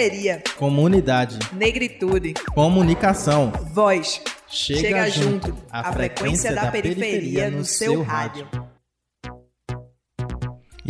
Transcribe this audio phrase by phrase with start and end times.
[0.00, 0.42] Periferia.
[0.56, 1.38] Comunidade.
[1.52, 2.32] Negritude.
[2.54, 3.52] Comunicação.
[3.74, 4.22] Voz.
[4.48, 5.48] Chega, Chega junto.
[5.48, 5.62] junto.
[5.70, 8.48] A frequência da periferia no seu rádio.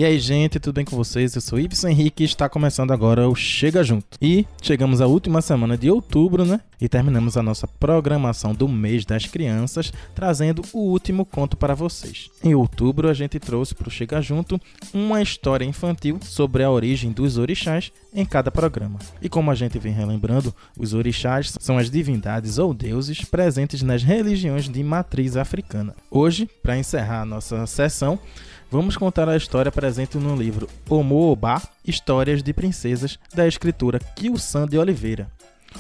[0.01, 1.35] E aí, gente, tudo bem com vocês?
[1.35, 4.17] Eu sou Ibsen Henrique e está começando agora o Chega Junto.
[4.19, 6.63] E chegamos à última semana de outubro, né?
[6.81, 12.31] E terminamos a nossa programação do mês das crianças, trazendo o último conto para vocês.
[12.43, 14.59] Em outubro, a gente trouxe para o Chega Junto
[14.95, 18.99] uma história infantil sobre a origem dos orixás em cada programa.
[19.21, 24.03] E como a gente vem relembrando, os orixás são as divindades ou deuses presentes nas
[24.03, 25.95] religiões de matriz africana.
[26.11, 28.19] Hoje, para encerrar a nossa sessão,
[28.71, 34.79] Vamos contar a história presente no livro Omoobá, Histórias de Princesas, da escritora Kilsan de
[34.79, 35.29] Oliveira.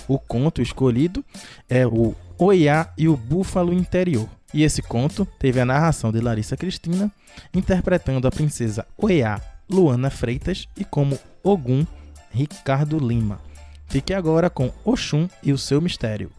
[0.08, 1.24] O conto escolhido
[1.68, 4.28] é o Oiá e o Búfalo Interior.
[4.52, 7.12] E esse conto teve a narração de Larissa Cristina,
[7.54, 11.86] interpretando a princesa Oiá Luana Freitas e como Ogum
[12.32, 13.40] Ricardo Lima.
[13.86, 16.32] Fique agora com Oxum e o seu mistério.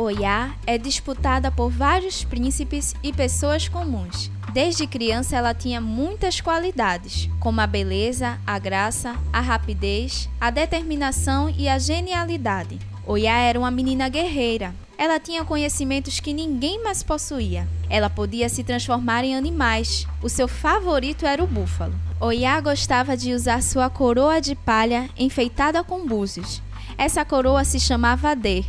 [0.00, 4.30] Oiá é disputada por vários príncipes e pessoas comuns.
[4.52, 11.52] Desde criança ela tinha muitas qualidades, como a beleza, a graça, a rapidez, a determinação
[11.58, 12.78] e a genialidade.
[13.04, 14.72] Oiá era uma menina guerreira.
[14.96, 17.66] Ela tinha conhecimentos que ninguém mais possuía.
[17.90, 20.06] Ela podia se transformar em animais.
[20.22, 21.94] O seu favorito era o búfalo.
[22.20, 26.62] Oiá gostava de usar sua coroa de palha enfeitada com búzios.
[26.96, 28.64] Essa coroa se chamava Adê,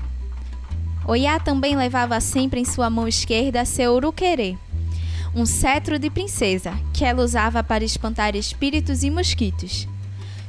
[1.09, 4.55] Oiá também levava sempre em sua mão esquerda seu uruquerê,
[5.33, 9.87] um cetro de princesa, que ela usava para espantar espíritos e mosquitos.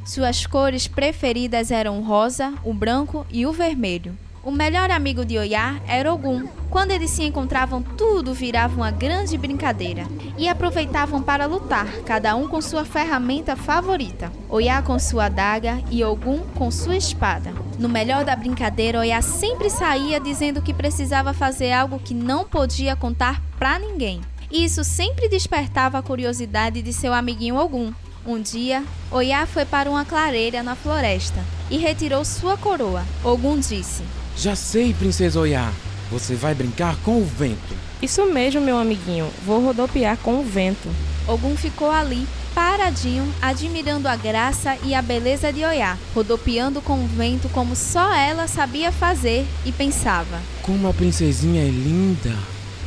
[0.04, 4.14] Suas cores preferidas eram o rosa, o branco e o vermelho.
[4.42, 6.48] O melhor amigo de Oiá era Ogum.
[6.70, 10.06] Quando eles se encontravam, tudo virava uma grande brincadeira
[10.38, 14.32] e aproveitavam para lutar, cada um com sua ferramenta favorita.
[14.48, 17.52] Oiá com sua adaga e Ogum com sua espada.
[17.78, 22.96] No melhor da brincadeira, Oiá sempre saía dizendo que precisava fazer algo que não podia
[22.96, 24.22] contar para ninguém.
[24.50, 27.92] E isso sempre despertava a curiosidade de seu amiguinho Ogum.
[28.26, 33.04] Um dia, Oiá foi para uma clareira na floresta e retirou sua coroa.
[33.22, 34.02] Ogum disse:
[34.36, 35.70] Já sei, princesa Oiá.
[36.10, 37.74] Você vai brincar com o vento.
[38.02, 39.28] Isso mesmo, meu amiguinho.
[39.44, 40.88] Vou rodopiar com o vento.
[41.28, 47.06] Ogum ficou ali, paradinho, admirando a graça e a beleza de Oiá, rodopiando com o
[47.06, 50.40] vento como só ela sabia fazer e pensava.
[50.62, 52.34] Como a princesinha é linda.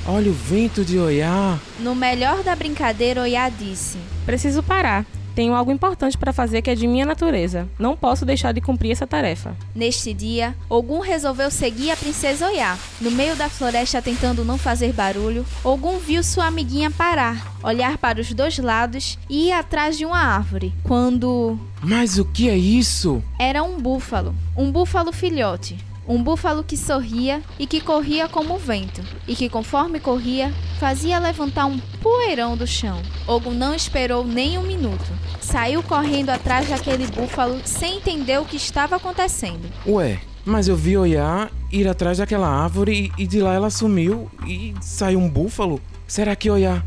[0.06, 1.58] Olha o vento de Oiá.
[1.80, 5.06] No melhor da brincadeira, Oiá disse: Preciso parar.
[5.36, 7.68] Tenho algo importante para fazer que é de minha natureza.
[7.80, 9.56] Não posso deixar de cumprir essa tarefa.
[9.76, 12.78] Neste dia, Ogum resolveu seguir a princesa Oiá.
[13.02, 18.22] No meio da floresta, tentando não fazer barulho, Ogum viu sua amiguinha parar, olhar para
[18.22, 20.74] os dois lados e ir atrás de uma árvore.
[20.84, 21.60] Quando.
[21.82, 23.24] Mas o que é isso?
[23.40, 24.36] Era um búfalo.
[24.56, 25.78] Um búfalo filhote.
[26.08, 31.18] Um búfalo que sorria e que corria como o vento, e que, conforme corria, fazia
[31.18, 33.02] levantar um poeirão do chão.
[33.26, 35.06] Ogum não esperou nem um minuto.
[35.40, 39.62] Saiu correndo atrás daquele búfalo sem entender o que estava acontecendo.
[39.88, 44.30] Ué, mas eu vi Oiá ir atrás daquela árvore e, e de lá ela sumiu
[44.46, 45.82] e saiu um búfalo.
[46.06, 46.84] Será que Oiá.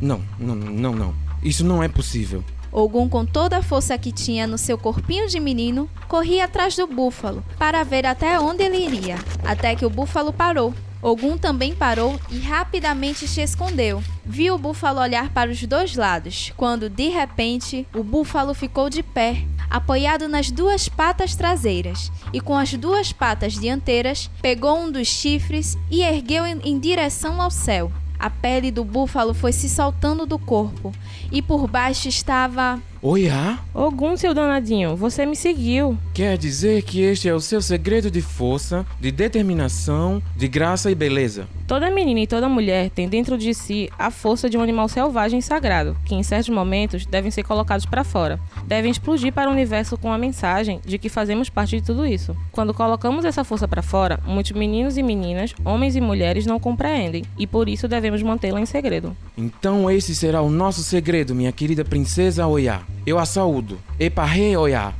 [0.00, 1.14] Não, não, não, não.
[1.42, 2.42] Isso não é possível.
[2.74, 6.88] Ogum, com toda a força que tinha no seu corpinho de menino, corria atrás do
[6.88, 9.14] búfalo para ver até onde ele iria,
[9.44, 10.74] até que o búfalo parou.
[11.00, 14.02] Ogum também parou e rapidamente se escondeu.
[14.26, 19.04] Viu o búfalo olhar para os dois lados, quando de repente o búfalo ficou de
[19.04, 25.06] pé, apoiado nas duas patas traseiras, e com as duas patas dianteiras pegou um dos
[25.06, 27.92] chifres e ergueu em, direção ao céu.
[28.24, 30.94] A pele do búfalo foi se soltando do corpo
[31.30, 32.80] e por baixo estava.
[33.02, 33.58] Oiá?
[33.74, 35.98] Ogum, seu danadinho, você me seguiu.
[36.14, 40.94] Quer dizer que este é o seu segredo de força, de determinação, de graça e
[40.94, 41.48] beleza?
[41.66, 45.40] Toda menina e toda mulher tem dentro de si a força de um animal selvagem
[45.40, 48.38] e sagrado, que em certos momentos devem ser colocados para fora.
[48.64, 52.36] Devem explodir para o universo com a mensagem de que fazemos parte de tudo isso.
[52.52, 57.24] Quando colocamos essa força para fora, muitos meninos e meninas, homens e mulheres não compreendem,
[57.36, 59.16] e por isso devemos mantê-la em segredo.
[59.36, 62.82] Então esse será o nosso segredo, minha querida princesa Oiá.
[63.04, 63.80] Eu a saúdo.
[63.98, 64.94] Eparre Oiá.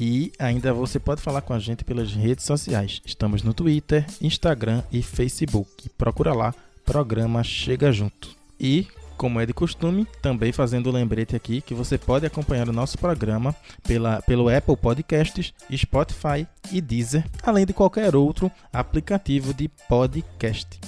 [0.00, 3.02] E ainda você pode falar com a gente pelas redes sociais.
[3.04, 5.90] Estamos no Twitter, Instagram e Facebook.
[5.98, 6.54] Procura lá,
[6.86, 8.30] programa Chega Junto.
[8.58, 8.86] E,
[9.20, 12.96] como é de costume, também fazendo o lembrete aqui que você pode acompanhar o nosso
[12.96, 13.54] programa
[13.86, 20.80] pela, pelo Apple Podcasts, Spotify e Deezer, além de qualquer outro aplicativo de podcast.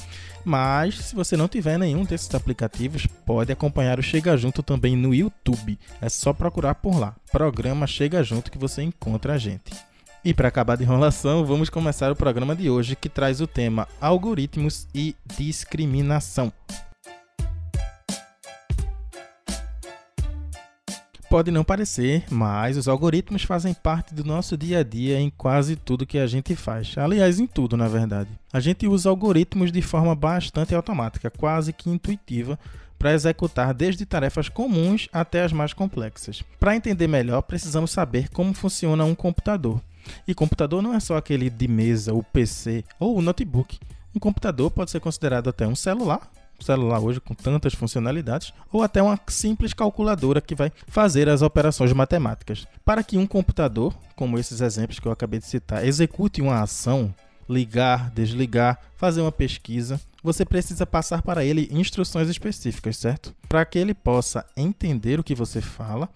[0.46, 5.14] Mas se você não tiver nenhum desses aplicativos, pode acompanhar o Chega Junto também no
[5.14, 5.78] YouTube.
[6.00, 7.14] É só procurar por lá.
[7.30, 9.74] Programa Chega Junto que você encontra a gente.
[10.24, 13.86] E para acabar de enrolação, vamos começar o programa de hoje que traz o tema
[14.00, 16.50] algoritmos e discriminação.
[21.32, 25.76] Pode não parecer, mas os algoritmos fazem parte do nosso dia a dia em quase
[25.76, 26.94] tudo que a gente faz.
[26.98, 28.28] Aliás, em tudo, na verdade.
[28.52, 32.58] A gente usa algoritmos de forma bastante automática, quase que intuitiva,
[32.98, 36.44] para executar desde tarefas comuns até as mais complexas.
[36.60, 39.80] Para entender melhor, precisamos saber como funciona um computador.
[40.28, 43.80] E computador não é só aquele de mesa, o PC ou o notebook.
[44.14, 46.30] Um computador pode ser considerado até um celular,
[46.62, 51.92] celular hoje com tantas funcionalidades, ou até uma simples calculadora que vai fazer as operações
[51.92, 52.66] matemáticas.
[52.84, 57.14] Para que um computador, como esses exemplos que eu acabei de citar, execute uma ação,
[57.48, 63.34] ligar, desligar, fazer uma pesquisa, você precisa passar para ele instruções específicas, certo?
[63.48, 66.08] Para que ele possa entender o que você fala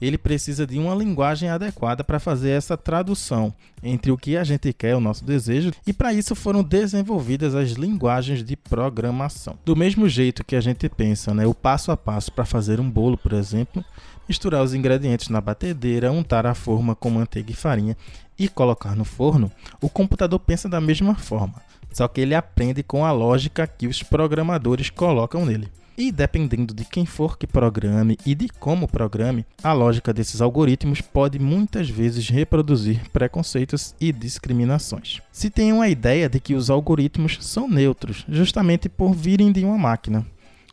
[0.00, 3.52] ele precisa de uma linguagem adequada para fazer essa tradução
[3.82, 7.70] entre o que a gente quer, o nosso desejo, e para isso foram desenvolvidas as
[7.70, 9.58] linguagens de programação.
[9.64, 12.90] Do mesmo jeito que a gente pensa, né, o passo a passo para fazer um
[12.90, 13.84] bolo, por exemplo,
[14.28, 17.96] misturar os ingredientes na batedeira, untar a forma com manteiga e farinha
[18.38, 19.50] e colocar no forno,
[19.80, 21.54] o computador pensa da mesma forma,
[21.92, 25.68] só que ele aprende com a lógica que os programadores colocam nele.
[25.98, 31.00] E dependendo de quem for que programe e de como programe, a lógica desses algoritmos
[31.00, 35.20] pode muitas vezes reproduzir preconceitos e discriminações.
[35.32, 39.76] Se tem uma ideia de que os algoritmos são neutros, justamente por virem de uma
[39.76, 40.24] máquina.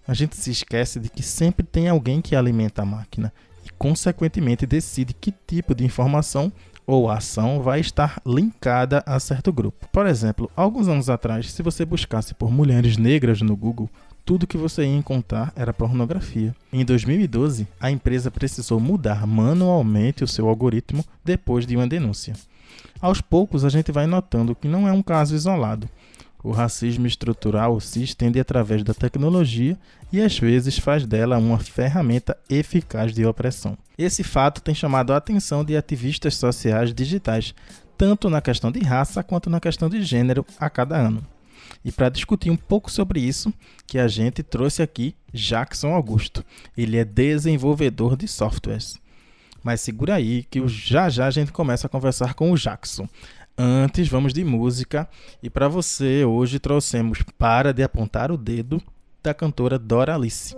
[0.07, 3.33] A gente se esquece de que sempre tem alguém que alimenta a máquina
[3.66, 6.54] e, consequentemente, decide que tipo de informação
[6.86, 9.88] ou ação vai estar linkada a certo grupo.
[9.92, 13.89] Por exemplo, alguns anos atrás, se você buscasse por mulheres negras no Google,
[14.25, 16.56] tudo que você ia encontrar era pornografia.
[16.74, 22.33] Em 2012, a empresa precisou mudar manualmente o seu algoritmo depois de uma denúncia.
[23.00, 25.88] Aos poucos, a gente vai notando que não é um caso isolado.
[26.44, 29.77] O racismo estrutural se estende através da tecnologia
[30.12, 33.77] e às vezes faz dela uma ferramenta eficaz de opressão.
[33.98, 37.54] Esse fato tem chamado a atenção de ativistas sociais digitais,
[37.98, 41.25] tanto na questão de raça quanto na questão de gênero, a cada ano.
[41.86, 43.54] E para discutir um pouco sobre isso,
[43.86, 46.44] que a gente trouxe aqui Jackson Augusto.
[46.76, 49.00] Ele é desenvolvedor de softwares.
[49.64, 53.08] Mas segura aí que já já a gente começa a conversar com o Jackson.
[53.56, 55.08] Antes, vamos de música.
[55.44, 58.82] E para você, hoje trouxemos Para de Apontar o Dedo,
[59.22, 60.58] da cantora Dora Alice.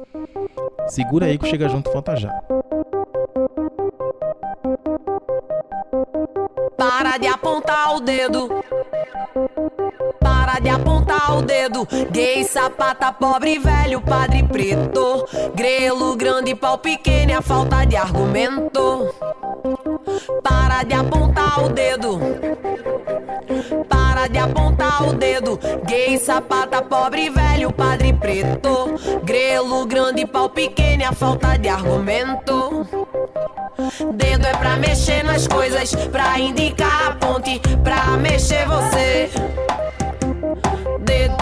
[0.87, 2.31] Segura aí que chega junto, volta já.
[6.77, 8.49] Para de apontar o dedo
[10.77, 11.87] apontar o dedo.
[12.11, 15.25] Gay, sapata, pobre, velho, padre preto.
[15.53, 19.13] Grelo grande, pau pequeno, a falta de argumento.
[20.43, 22.19] Para de apontar o dedo.
[23.89, 25.59] Para de apontar o dedo.
[25.85, 28.95] Gay, sapata, pobre, velho, padre preto.
[29.23, 32.87] Grelo grande, pau pequeno, a falta de argumento.
[34.13, 39.29] Dedo é pra mexer nas coisas, pra indicar a ponte, pra mexer você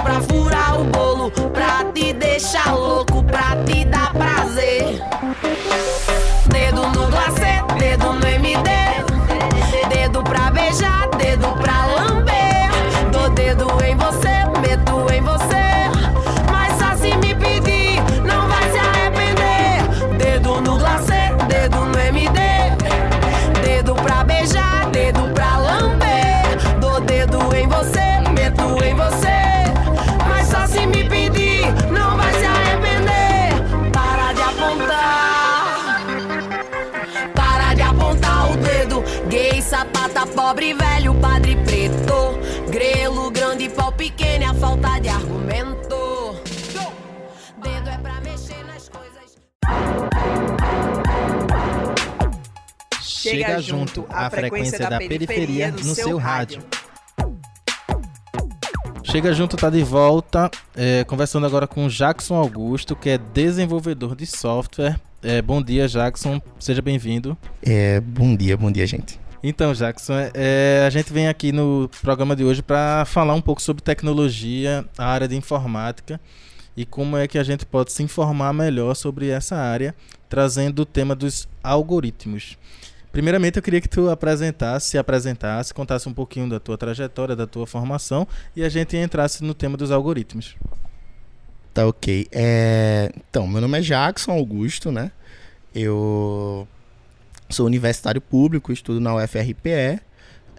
[0.06, 5.02] pra furar o bolo, pra te deixar louco, pra te dar prazer.
[6.48, 7.35] Dedo no glacê,
[53.46, 56.64] Chega junto, a frequência da periferia no seu rádio.
[59.04, 64.26] Chega Junto tá de volta, é, conversando agora com Jackson Augusto, que é desenvolvedor de
[64.26, 65.00] software.
[65.22, 67.38] É, bom dia, Jackson, seja bem-vindo.
[67.62, 69.20] É, bom dia, bom dia, gente.
[69.44, 73.62] Então, Jackson, é, a gente vem aqui no programa de hoje para falar um pouco
[73.62, 76.20] sobre tecnologia, a área de informática
[76.76, 79.96] e como é que a gente pode se informar melhor sobre essa área,
[80.28, 82.58] trazendo o tema dos algoritmos.
[83.16, 87.48] Primeiramente, eu queria que tu apresentasse, se apresentasse, contasse um pouquinho da tua trajetória, da
[87.48, 90.58] tua formação e a gente entrasse no tema dos algoritmos.
[91.74, 92.28] Tá ok.
[92.30, 93.14] É...
[93.16, 95.14] Então, meu nome é Jackson Augusto, né?
[95.74, 96.68] Eu
[97.50, 100.02] sou universitário público, estudo na UFRPE.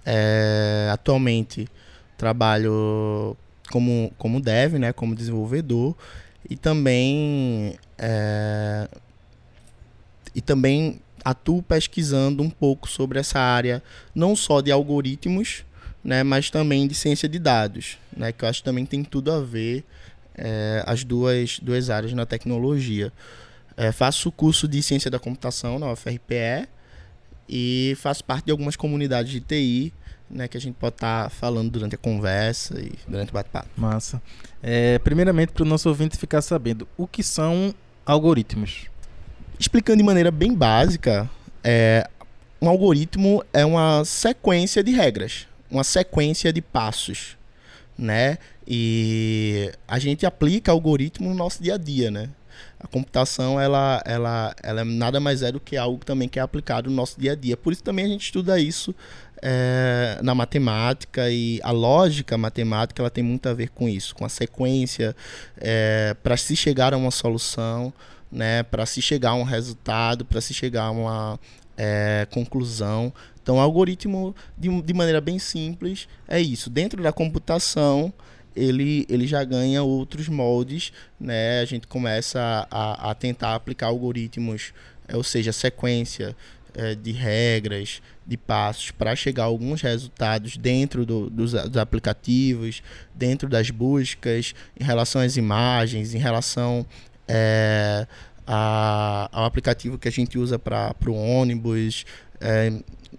[0.06, 0.88] É...
[0.90, 1.68] Atualmente
[2.16, 3.36] trabalho
[3.70, 4.94] como, como dev, né?
[4.94, 5.94] Como desenvolvedor.
[6.48, 7.76] E também.
[7.98, 8.88] É...
[10.34, 13.82] E também atuo pesquisando um pouco sobre essa área,
[14.14, 15.64] não só de algoritmos,
[16.04, 19.32] né, mas também de ciência de dados, né, que eu acho que também tem tudo
[19.32, 19.84] a ver
[20.36, 23.12] é, as duas, duas áreas na tecnologia.
[23.76, 26.68] É, faço curso de ciência da computação na UFRPE
[27.48, 29.92] e faço parte de algumas comunidades de TI,
[30.30, 33.68] né, que a gente pode estar tá falando durante a conversa e durante o bate-papo.
[33.76, 34.22] Massa.
[34.62, 38.86] É, primeiramente, para o nosso ouvinte ficar sabendo, o que são algoritmos?
[39.58, 41.28] Explicando de maneira bem básica,
[41.64, 42.08] é,
[42.60, 47.36] um algoritmo é uma sequência de regras, uma sequência de passos,
[47.96, 48.38] né?
[48.68, 52.28] E a gente aplica algoritmo no nosso dia a dia, né?
[52.78, 56.90] A computação, ela, ela, ela nada mais é do que algo também que é aplicado
[56.90, 57.56] no nosso dia a dia.
[57.56, 58.94] Por isso também a gente estuda isso
[59.42, 64.24] é, na matemática e a lógica matemática ela tem muito a ver com isso, com
[64.24, 65.14] a sequência
[65.58, 67.92] é, para se chegar a uma solução
[68.36, 71.40] né, para se chegar a um resultado, para se chegar a uma
[71.74, 73.10] é, conclusão.
[73.42, 76.68] Então, o algoritmo, de, de maneira bem simples, é isso.
[76.68, 78.12] Dentro da computação,
[78.54, 81.60] ele, ele já ganha outros moldes, né?
[81.60, 84.74] A gente começa a, a tentar aplicar algoritmos,
[85.08, 86.36] é, ou seja, sequência
[86.74, 92.82] é, de regras, de passos, para chegar a alguns resultados dentro do, dos, dos, aplicativos,
[93.14, 96.84] dentro das buscas, em relação às imagens, em relação
[97.28, 98.06] é,
[98.46, 102.04] a, ao aplicativo que a gente usa para o ônibus,
[102.40, 102.72] é,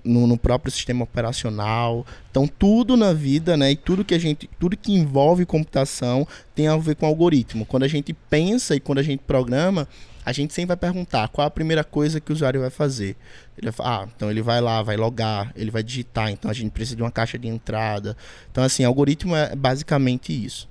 [0.03, 2.05] no, no, próprio sistema operacional.
[2.31, 6.67] Então tudo na vida, né, e tudo que a gente, tudo que envolve computação tem
[6.67, 7.65] a ver com algoritmo.
[7.65, 9.87] Quando a gente pensa e quando a gente programa,
[10.25, 13.15] a gente sempre vai perguntar qual a primeira coisa que o usuário vai fazer.
[13.57, 16.71] Ele vai, ah, então ele vai lá, vai logar, ele vai digitar, então a gente
[16.71, 18.15] precisa de uma caixa de entrada.
[18.51, 20.67] Então assim, algoritmo é basicamente isso.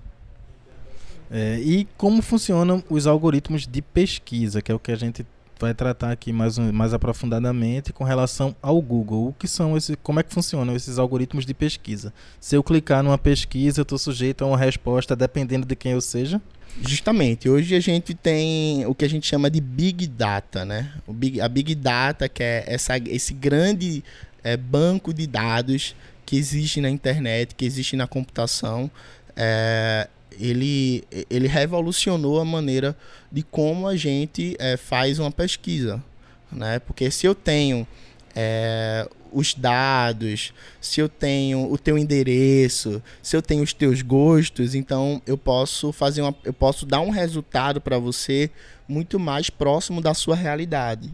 [1.30, 5.26] É, e como funcionam os algoritmos de pesquisa, que é o que a gente
[5.58, 9.28] vai tratar aqui mais, mais aprofundadamente com relação ao Google.
[9.28, 12.12] O que são esses, como é que funcionam esses algoritmos de pesquisa?
[12.40, 16.00] Se eu clicar numa pesquisa, eu estou sujeito a uma resposta dependendo de quem eu
[16.00, 16.40] seja?
[16.80, 17.48] Justamente.
[17.48, 20.92] Hoje a gente tem o que a gente chama de Big Data, né?
[21.06, 24.04] O Big, a Big Data, que é essa, esse grande
[24.44, 28.90] é, banco de dados que existe na internet, que existe na computação,
[29.34, 32.96] é, ele, ele revolucionou a maneira
[33.30, 36.02] de como a gente é, faz uma pesquisa.
[36.50, 36.78] Né?
[36.78, 37.86] Porque se eu tenho
[38.34, 44.74] é, os dados, se eu tenho o teu endereço, se eu tenho os teus gostos,
[44.74, 48.50] então eu posso fazer uma, eu posso dar um resultado para você
[48.88, 51.12] muito mais próximo da sua realidade,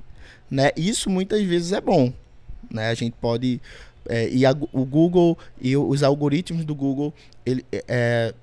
[0.50, 0.70] né?
[0.76, 2.12] Isso muitas vezes é bom,
[2.70, 2.88] né?
[2.88, 3.60] A gente pode
[4.08, 7.14] é, e a, o Google e os algoritmos do Google
[7.46, 8.34] ele, é,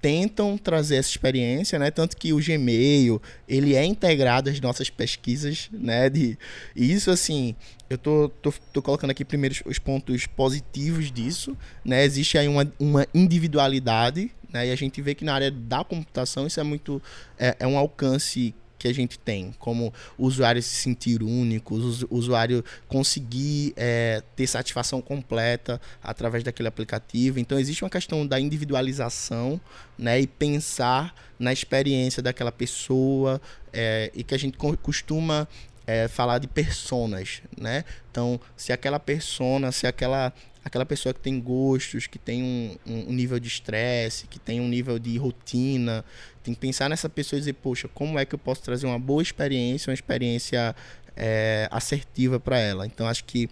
[0.00, 1.90] tentam trazer essa experiência, né?
[1.90, 6.08] Tanto que o Gmail, ele é integrado às nossas pesquisas, né?
[6.08, 6.38] De,
[6.74, 7.54] e isso, assim,
[7.90, 12.04] eu tô, tô, tô colocando aqui primeiro os pontos positivos disso, né?
[12.04, 14.68] Existe aí uma, uma individualidade, né?
[14.68, 17.02] E a gente vê que na área da computação isso é muito...
[17.38, 22.16] É, é um alcance que a gente tem, como o usuário se sentir único, o
[22.16, 27.38] usuário conseguir é, ter satisfação completa através daquele aplicativo.
[27.38, 29.60] Então existe uma questão da individualização,
[29.98, 33.40] né, e pensar na experiência daquela pessoa
[33.72, 35.48] é, e que a gente costuma
[35.88, 37.82] é, falar de personas, né?
[38.10, 43.12] Então, se aquela persona, se aquela aquela pessoa que tem gostos, que tem um, um
[43.12, 46.04] nível de estresse, que tem um nível de rotina,
[46.42, 48.98] tem que pensar nessa pessoa e dizer, poxa, como é que eu posso trazer uma
[48.98, 50.74] boa experiência, uma experiência
[51.16, 52.86] é, assertiva para ela.
[52.86, 53.48] Então, acho que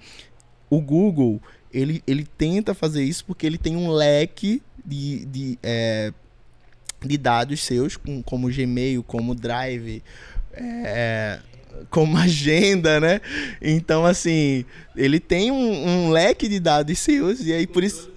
[0.70, 1.40] o Google,
[1.72, 6.12] ele, ele tenta fazer isso porque ele tem um leque de, de, é,
[7.04, 10.02] de dados seus, como Gmail, como Drive,
[10.52, 11.40] é,
[11.90, 13.20] como agenda, né?
[13.60, 14.64] Então, assim,
[14.96, 18.10] ele tem um, um, leque de dados seus, e aí por isso.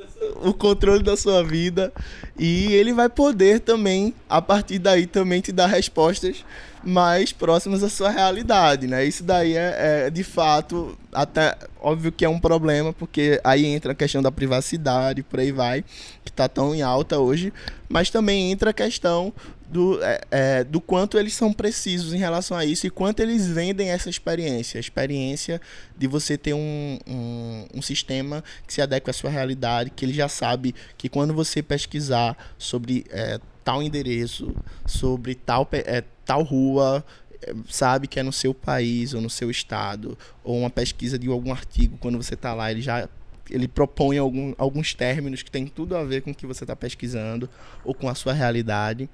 [0.44, 1.94] o controle da sua vida
[2.38, 6.44] e ele vai poder também, a partir daí, também te dar respostas
[6.84, 9.04] mais próximas à sua realidade, né?
[9.06, 9.76] Isso daí é,
[10.06, 14.32] é, de fato até óbvio que é um problema porque aí entra a questão da
[14.32, 15.84] privacidade, por aí vai,
[16.24, 17.52] que está tão em alta hoje,
[17.88, 19.34] mas também entra a questão
[19.70, 23.48] do, é, é, do quanto eles são precisos em relação a isso e quanto eles
[23.48, 24.80] vendem essa experiência.
[24.80, 25.62] A experiência
[25.96, 30.14] de você ter um, um, um, sistema que se adequa à sua realidade, que ele
[30.14, 34.56] já sabe que quando você pesquisar sobre é, tal endereço,
[34.88, 37.06] sobre tal, é, tal rua,
[37.42, 41.28] é, sabe que é no seu país ou no seu estado, ou uma pesquisa de
[41.28, 43.08] algum artigo, quando você está lá, ele já
[43.50, 46.76] ele propõe algum, alguns términos que tem tudo a ver com o que você está
[46.76, 47.50] pesquisando
[47.84, 49.10] ou com a sua realidade.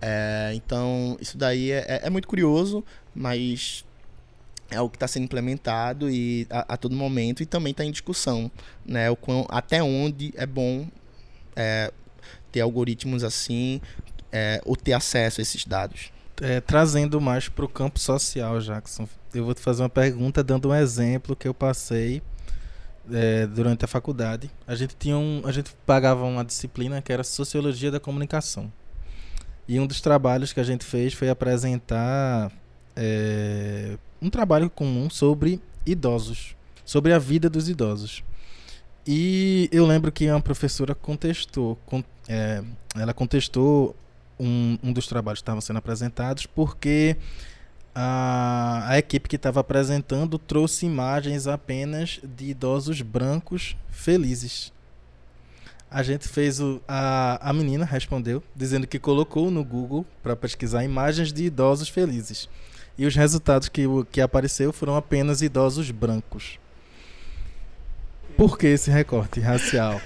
[0.00, 2.84] É, então, isso daí é, é, é, muito curioso,
[3.14, 3.84] mas
[4.70, 7.90] é o que está sendo implementado e a, a, todo momento e também está em
[7.90, 8.50] discussão,
[8.84, 9.10] né?
[9.10, 10.86] O quão, até onde é bom
[11.54, 11.92] é,
[12.50, 13.80] ter algoritmos assim
[14.32, 16.12] é, ou ter acesso a esses dados.
[16.40, 20.70] É, trazendo mais para o campo social, Jackson, eu vou te fazer uma pergunta dando
[20.70, 22.22] um exemplo que eu passei
[23.54, 24.50] durante a faculdade.
[24.66, 28.72] A gente tinha um, a gente pagava uma disciplina que era sociologia da comunicação.
[29.66, 32.52] E um dos trabalhos que a gente fez foi apresentar
[32.94, 36.54] é, um trabalho comum sobre idosos,
[36.84, 38.22] sobre a vida dos idosos.
[39.06, 42.62] E eu lembro que uma professora contestou, con é,
[42.94, 43.94] ela contestou
[44.38, 47.16] um, um dos trabalhos que estavam sendo apresentados porque
[47.94, 54.73] a, a equipe que estava apresentando trouxe imagens apenas de idosos brancos felizes
[55.94, 56.82] a gente fez o.
[56.88, 62.48] A, a menina respondeu, dizendo que colocou no Google para pesquisar imagens de idosos felizes.
[62.98, 66.58] E os resultados que, que apareceu foram apenas idosos brancos.
[68.36, 70.00] Por que esse recorte racial?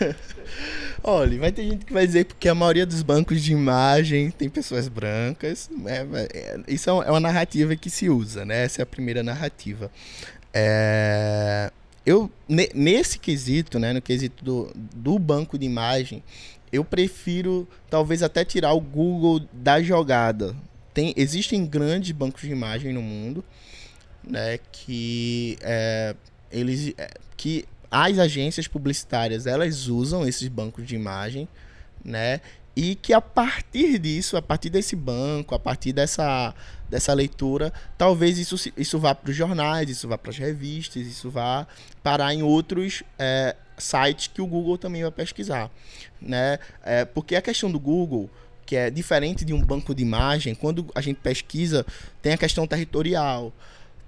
[1.03, 4.51] Olha, vai ter gente que vai dizer porque a maioria dos bancos de imagem tem
[4.51, 5.71] pessoas brancas.
[5.71, 6.07] Né?
[6.35, 8.65] É, isso é, é uma narrativa que se usa, né?
[8.65, 9.91] Essa é a primeira narrativa.
[10.53, 11.71] É
[12.09, 16.23] eu nesse quesito, né, no quesito do, do banco de imagem,
[16.73, 20.57] eu prefiro talvez até tirar o Google da jogada.
[20.95, 23.45] Tem, existem grandes bancos de imagem no mundo,
[24.25, 26.17] né, que é,
[26.51, 31.47] eles é, que as agências publicitárias elas usam esses bancos de imagem,
[32.03, 32.41] né,
[32.79, 36.55] e que a partir disso, a partir desse banco, a partir dessa,
[36.89, 41.29] dessa leitura, talvez isso, isso vá para os jornais, isso vá para as revistas, isso
[41.29, 41.67] vá
[42.05, 45.73] parar em outros é, sites que o Google também vai pesquisar.
[46.23, 46.61] Né?
[46.85, 48.31] É, porque a questão do Google,
[48.65, 51.85] que é diferente de um banco de imagem, quando a gente pesquisa,
[52.23, 53.53] tem a questão territorial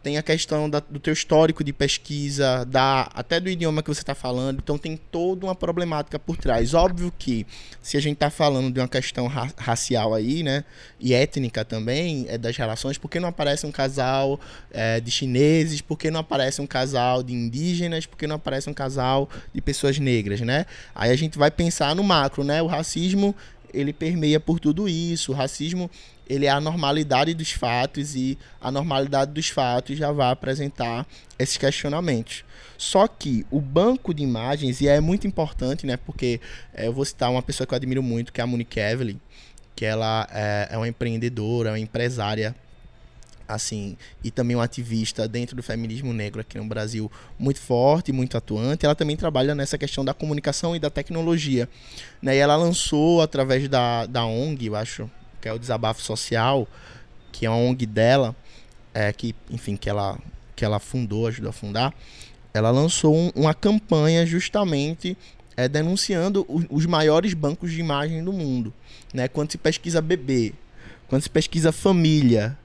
[0.02, 4.00] tem a questão da, do teu histórico de pesquisa, da, até do idioma que você
[4.00, 6.72] está falando, então tem toda uma problemática por trás.
[6.72, 7.46] Óbvio que
[7.82, 10.64] se a gente está falando de uma questão ra racial aí, né,
[10.98, 15.80] e étnica também, é das relações, por que não aparece um casal é, de chineses,
[15.80, 19.60] por que não aparece um casal de indígenas, por que não aparece um casal de
[19.60, 20.66] pessoas negras, né?
[20.94, 23.34] Aí a gente vai pensar no macro, né, o racismo
[23.72, 25.90] ele permeia por tudo isso, o racismo
[26.30, 31.04] ele é a normalidade dos fatos e a normalidade dos fatos já vai apresentar
[31.37, 32.44] esses questionamentos.
[32.78, 35.96] Só que o banco de imagens, e é muito importante, né?
[35.96, 36.40] Porque
[36.72, 39.20] é, eu vou citar uma pessoa que eu admiro muito, que é a Monique Evelyn,
[39.74, 42.54] que ela é, é uma empreendedora, uma empresária,
[43.54, 48.36] assim, e também uma ativista dentro do feminismo negro aqui no Brasil, muito forte, muito
[48.36, 48.84] atuante.
[48.84, 51.68] Ela também trabalha nessa questão da comunicação e da tecnologia.
[52.22, 52.36] Né?
[52.36, 55.10] E ela lançou, através da, da ONG, eu acho,
[55.40, 56.66] que é o Desabafo Social,
[57.32, 58.34] que é uma ONG dela,
[58.94, 60.18] é, que, enfim, que ela,
[60.54, 61.94] que ela fundou, ajudou a fundar,
[62.52, 65.16] ela lançou um, uma campanha justamente
[65.56, 68.72] é, denunciando o, os maiores bancos de imagem do mundo.
[69.12, 69.28] Né?
[69.28, 70.52] Quando se pesquisa bebê,
[71.08, 72.56] quando se pesquisa família,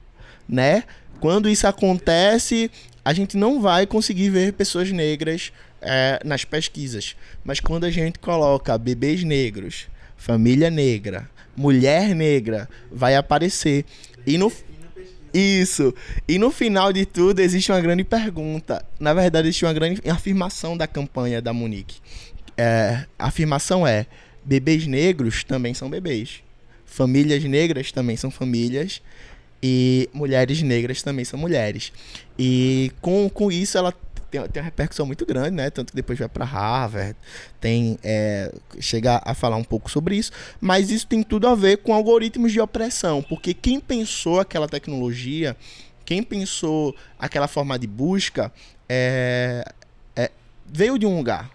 [0.48, 0.84] né?
[1.20, 2.70] Quando isso acontece,
[3.04, 7.16] a gente não vai conseguir ver pessoas negras é, nas pesquisas.
[7.44, 13.84] Mas quando a gente coloca bebês negros, família negra, mulher negra vai aparecer.
[14.26, 14.52] E no
[15.32, 15.94] isso.
[16.26, 18.84] E no final de tudo existe uma grande pergunta.
[18.98, 22.00] Na verdade, existe uma grande afirmação da campanha da Monique.
[22.56, 24.06] É, a afirmação é:
[24.44, 26.42] bebês negros também são bebês.
[26.86, 29.02] Famílias negras também são famílias.
[29.62, 31.92] E mulheres negras também são mulheres.
[32.38, 33.92] E com, com isso ela
[34.30, 35.70] tem, tem uma repercussão muito grande, né?
[35.70, 37.16] Tanto que depois vai para Harvard,
[37.60, 41.78] tem é, chega a falar um pouco sobre isso, mas isso tem tudo a ver
[41.78, 45.56] com algoritmos de opressão, porque quem pensou aquela tecnologia,
[46.04, 48.52] quem pensou aquela forma de busca,
[48.88, 49.64] é,
[50.14, 50.30] é,
[50.66, 51.50] veio de um lugar,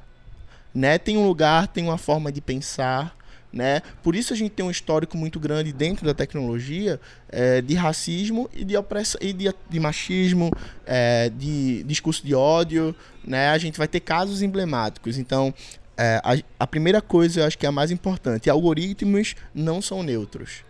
[0.74, 0.98] né?
[0.98, 3.16] Tem um lugar, tem uma forma de pensar,
[3.52, 3.82] né?
[4.02, 8.50] Por isso a gente tem um histórico muito grande dentro da tecnologia é, de racismo
[8.54, 10.52] e de opressão e de, de machismo,
[10.86, 13.50] é, de discurso de ódio, né?
[13.50, 15.18] A gente vai ter casos emblemáticos.
[15.18, 15.54] Então,
[15.98, 20.02] é, a, a primeira coisa eu acho que é a mais importante: algoritmos não são
[20.04, 20.64] neutros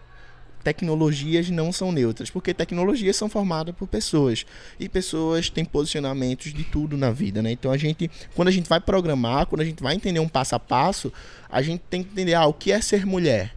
[0.64, 4.46] tecnologias não são neutras, porque tecnologias são formadas por pessoas
[4.80, 7.52] e pessoas têm posicionamentos de tudo na vida, né?
[7.52, 10.56] Então a gente, quando a gente vai programar, quando a gente vai entender um passo
[10.56, 11.12] a passo,
[11.50, 13.56] a gente tem que entender ah, o que é ser mulher,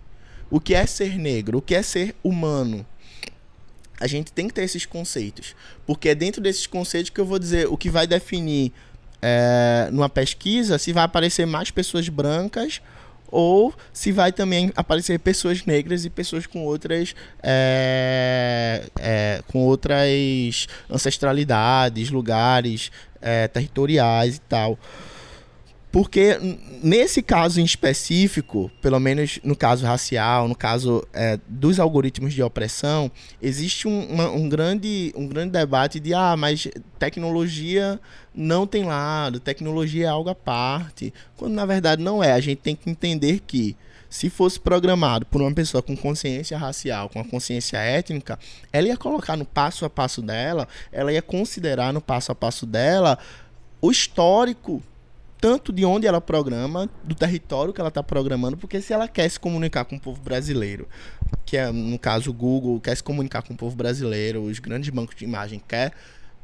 [0.51, 2.87] o que é ser negro, o que é ser humano.
[4.01, 5.55] A gente tem que ter esses conceitos,
[5.87, 8.73] porque é dentro desses conceitos que eu vou dizer o que vai definir
[9.23, 12.83] é, numa pesquisa se vai aparecer mais pessoas brancas
[13.35, 20.69] ou se vai também aparecer pessoas negras e pessoas com outras é, é, com outras
[20.89, 24.79] ancestralidades, lugares é, territoriais e tal.
[25.95, 26.37] Porque
[26.83, 32.43] nesse caso em específico, pelo menos no caso racial, no caso é, dos algoritmos de
[32.43, 33.09] opressão,
[33.41, 36.67] existe um, uma, um, grande, um grande debate de ah, mas
[36.99, 38.01] tecnologia
[38.35, 41.15] não tem lado, tecnologia é algo à parte.
[41.37, 42.33] Quando na verdade não é.
[42.33, 43.77] A gente tem que entender que
[44.11, 48.37] se fosse programado por uma pessoa com consciência racial, com a consciência étnica,
[48.73, 52.67] ela ia colocar no passo a passo dela, ela ia considerar no passo a passo
[52.67, 53.17] dela
[53.81, 54.83] o histórico
[55.45, 59.29] tanto de onde ela programa, do território que ela está programando, porque se ela quer
[59.29, 60.89] se comunicar com o povo brasileiro,
[61.45, 64.89] que é no caso o Google quer se comunicar com o povo brasileiro, os grandes
[64.89, 65.93] bancos de imagem quer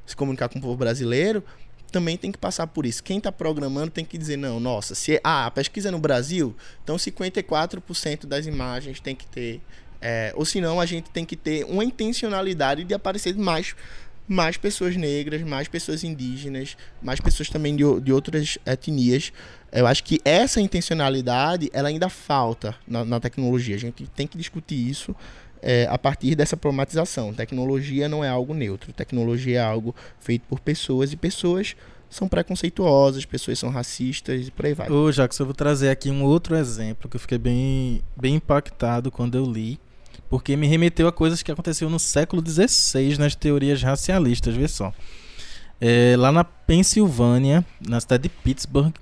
[0.05, 1.43] se comunicar com o povo brasileiro,
[1.91, 3.03] também tem que passar por isso.
[3.03, 6.55] Quem está programando tem que dizer, não, nossa, se ah, a pesquisa é no Brasil,
[6.85, 9.63] então 54% das imagens tem que ter.
[9.99, 13.75] É, ou senão a gente tem que ter uma intencionalidade de aparecer mais
[14.31, 19.33] mais pessoas negras, mais pessoas indígenas, mais pessoas também de, de outras etnias.
[19.73, 23.75] Eu acho que essa intencionalidade ela ainda falta na, na tecnologia.
[23.75, 25.16] A gente tem que discutir isso
[25.61, 27.35] é, a partir dessa problematização.
[27.35, 28.93] Tecnologia não é algo neutro.
[28.93, 31.75] Tecnologia é algo feito por pessoas e pessoas
[32.09, 34.88] são preconceituosas, pessoas são racistas e por aí vai.
[34.88, 39.11] Ô, Jacques, eu vou trazer aqui um outro exemplo que eu fiquei bem, bem impactado
[39.11, 39.81] quando eu li
[40.31, 44.93] porque me remeteu a coisas que aconteceram no século XVI nas teorias racialistas, vê só.
[45.81, 48.95] É, lá na Pensilvânia, na cidade de Pittsburgh,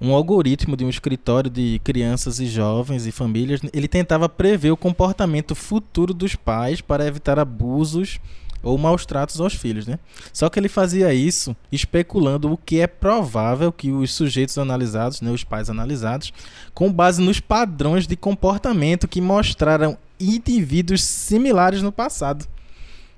[0.00, 4.76] um algoritmo de um escritório de crianças e jovens e famílias, ele tentava prever o
[4.76, 8.18] comportamento futuro dos pais para evitar abusos
[8.62, 9.98] ou maus tratos aos filhos, né?
[10.32, 15.30] Só que ele fazia isso especulando o que é provável que os sujeitos analisados, né,
[15.30, 16.32] os pais analisados,
[16.72, 22.46] com base nos padrões de comportamento que mostraram indivíduos similares no passado.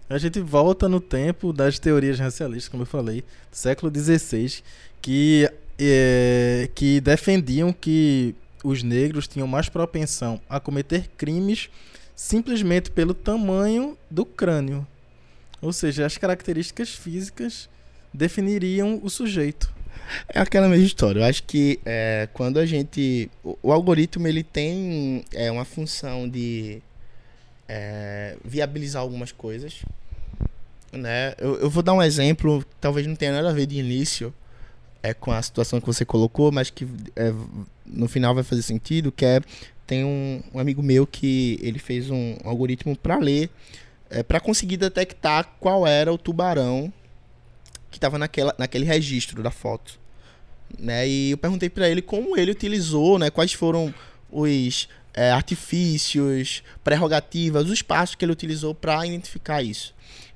[0.08, 4.62] A gente volta no tempo das teorias racialistas, como eu falei, do século XVI,
[5.00, 11.68] que, é, que defendiam que os negros tinham mais propensão a cometer crimes
[12.14, 14.86] simplesmente pelo tamanho do crânio.
[15.60, 17.68] Ou seja, as características físicas
[18.12, 19.72] definiriam o sujeito.
[20.28, 21.20] É aquela mesma história.
[21.20, 23.30] Eu acho que é, quando a gente.
[23.42, 26.82] O, o, algoritmo ele tem é, uma função de
[27.68, 29.82] é, viabilizar algumas coisas.
[30.92, 31.34] Né?
[31.38, 34.32] Eu, eu, vou dar um exemplo, talvez não tenha nada a ver de início
[35.02, 37.32] é, com a situação que você colocou, mas que é,
[37.84, 39.40] no final vai fazer sentido, que é
[39.86, 43.50] tem um, um amigo meu que ele fez um, algoritmo para ler,
[44.08, 46.92] é, para conseguir detectar qual era o tubarão
[47.90, 49.98] que estava naquele registro da foto.
[50.78, 51.06] Né?
[51.06, 53.30] E eu perguntei para ele como ele utilizou, né?
[53.30, 53.94] quais foram
[54.30, 59.94] os é, artifícios, prerrogativas, os passos que ele utilizou para identificar isso.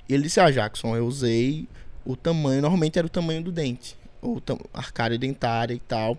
[0.09, 1.69] E ele disse: Ah, Jackson, eu usei
[2.05, 6.17] o tamanho, normalmente era o tamanho do dente, ou arcária dentária e tal,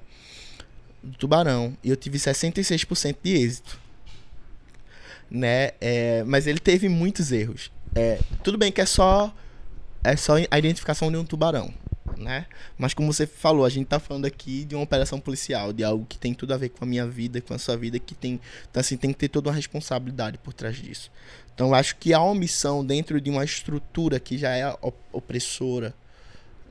[1.01, 1.75] do tubarão.
[1.83, 3.79] E eu tive 66% de êxito.
[5.31, 5.71] Né?
[5.79, 7.71] É, mas ele teve muitos erros.
[7.95, 9.33] É, tudo bem que é só,
[10.03, 11.73] é só a identificação de um tubarão
[12.19, 12.45] né?
[12.77, 16.05] Mas como você falou, a gente tá falando aqui de uma operação policial, de algo
[16.05, 18.39] que tem tudo a ver com a minha vida, com a sua vida, que tem,
[18.69, 21.09] então, assim, tem que ter toda uma responsabilidade por trás disso.
[21.55, 24.73] Então acho que a omissão dentro de uma estrutura que já é
[25.11, 25.93] opressora,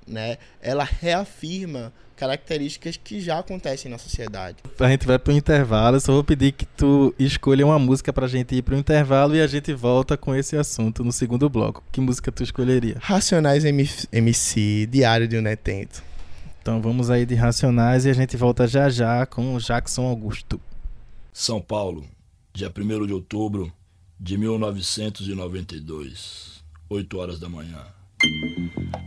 [0.06, 0.38] né?
[0.62, 4.57] Ela reafirma características que já acontecem na sociedade.
[4.78, 8.26] A gente vai pro intervalo, eu só vou pedir que tu escolha uma música pra
[8.26, 11.85] gente ir pro intervalo e a gente volta com esse assunto no segundo bloco.
[11.92, 12.96] Que música tu escolheria?
[13.00, 16.02] Racionais MC, Diário de um Netento.
[16.61, 20.61] Então vamos aí de Racionais e a gente volta já já com o Jackson Augusto.
[21.33, 22.04] São Paulo,
[22.52, 23.72] dia 1 de outubro
[24.18, 27.87] de 1992, 8 horas da manhã.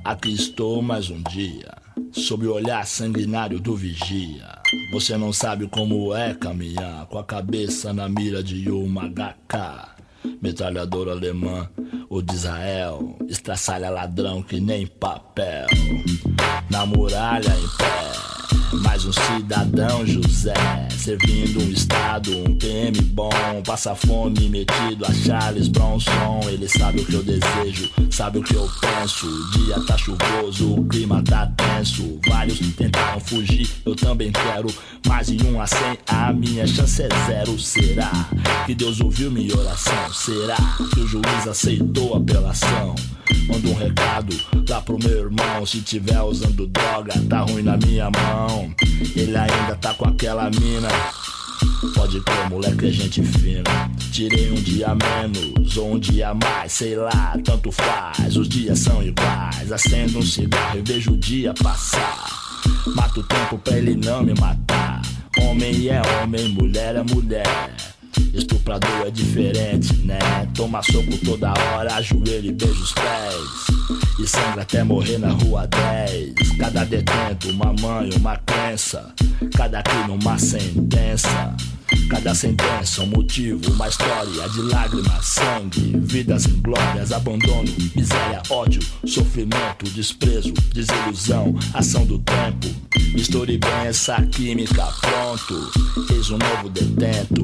[0.06, 1.74] Aqui estou mais um dia,
[2.14, 4.48] sob o olhar sanguinário do vigia.
[4.94, 10.02] Você não sabe como é caminhar com a cabeça na mira de uma HK.
[10.42, 11.70] Metralhador alemã,
[12.10, 15.68] o de Israel, estraçalha ladrão que nem papel.
[16.70, 18.11] Na muralha em pé
[18.74, 20.54] mais um cidadão José,
[20.98, 23.30] servindo um estado, um PM bom,
[23.66, 26.42] passa fome metido a Charles Bronson.
[26.48, 29.28] Ele sabe o que eu desejo, sabe o que eu penso.
[29.28, 32.20] O dia tá chuvoso, o clima tá tenso.
[32.28, 34.74] Vários tentaram fugir, eu também quero.
[35.06, 37.60] Mais em um a cem, a minha chance é zero.
[37.60, 38.12] Será
[38.66, 40.14] que Deus ouviu minha oração?
[40.14, 40.58] Será
[40.94, 42.96] que o juiz aceitou a apelação?
[43.48, 44.36] Manda um recado
[44.70, 45.66] lá pro meu irmão.
[45.66, 48.74] Se tiver usando droga, tá ruim na minha mão.
[49.16, 50.90] Ele ainda tá com aquela mina.
[51.96, 53.64] Pode crer, moleque, é gente fina.
[54.12, 58.36] Tirei um dia menos ou um dia mais, sei lá, tanto faz.
[58.36, 59.72] Os dias são iguais.
[59.72, 62.28] Acendo um cigarro e vejo o dia passar.
[62.96, 65.02] Mato o tempo pra ele não me matar.
[65.40, 68.01] Homem é homem, mulher é mulher.
[68.34, 70.20] Estuprador é diferente, né?
[70.56, 73.72] Toma soco toda hora, ajoelha e beija os pés.
[74.20, 76.58] E sangra até morrer na rua 10.
[76.58, 79.14] Cada detento, uma mãe, uma crença.
[79.56, 81.56] Cada crime, uma sentença.
[82.10, 89.86] Cada sentença, um motivo, uma história de lágrimas, sangue, vidas inglórias, abandono, miséria, ódio, sofrimento,
[89.94, 92.68] desprezo, desilusão, ação do tempo.
[93.14, 95.72] Misture bem essa química, pronto.
[96.14, 97.44] Eis um novo detento.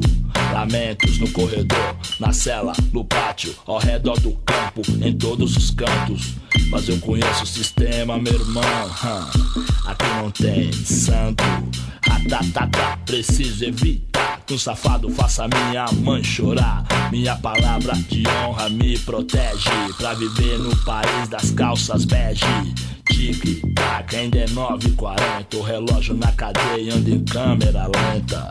[0.53, 6.35] Lamentos no corredor, na cela, no pátio, ao redor do campo, em todos os cantos.
[6.69, 8.63] Mas eu conheço o sistema, meu irmão.
[9.85, 11.43] Aqui não tem santo.
[12.01, 16.85] Ratatata, preciso evitar que um safado faça minha mãe chorar.
[17.11, 22.45] Minha palavra de honra me protege pra viver no país das calças bege.
[23.05, 25.55] Tic-tac, ainda é 9h40.
[25.55, 28.49] O relógio na cadeia anda em câmera lenta.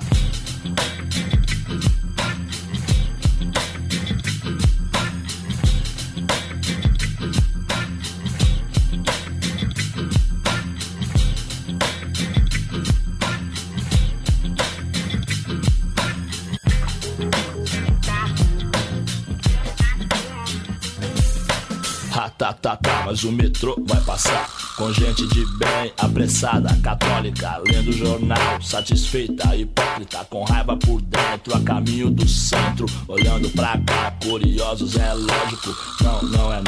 [23.06, 24.50] Mas o metrô vai passar.
[24.76, 31.60] Com gente de bem, apressada, católica, lendo jornal, satisfeita, hipócrita, com raiva por dentro, a
[31.60, 35.74] caminho do centro, olhando pra cá, curiosos, é lógico.
[36.02, 36.62] Não, não é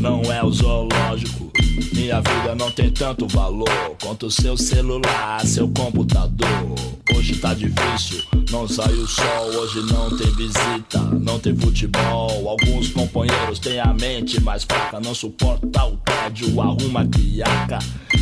[0.00, 1.52] não, não é o zoológico.
[1.92, 3.68] Minha vida não tem tanto valor
[4.02, 7.01] quanto seu celular, seu computador.
[7.16, 12.48] Hoje tá difícil, não sai o sol, hoje não tem visita, não tem futebol.
[12.48, 17.78] Alguns companheiros têm a mente mais fraca, não suporta o tédio, arruma criaca.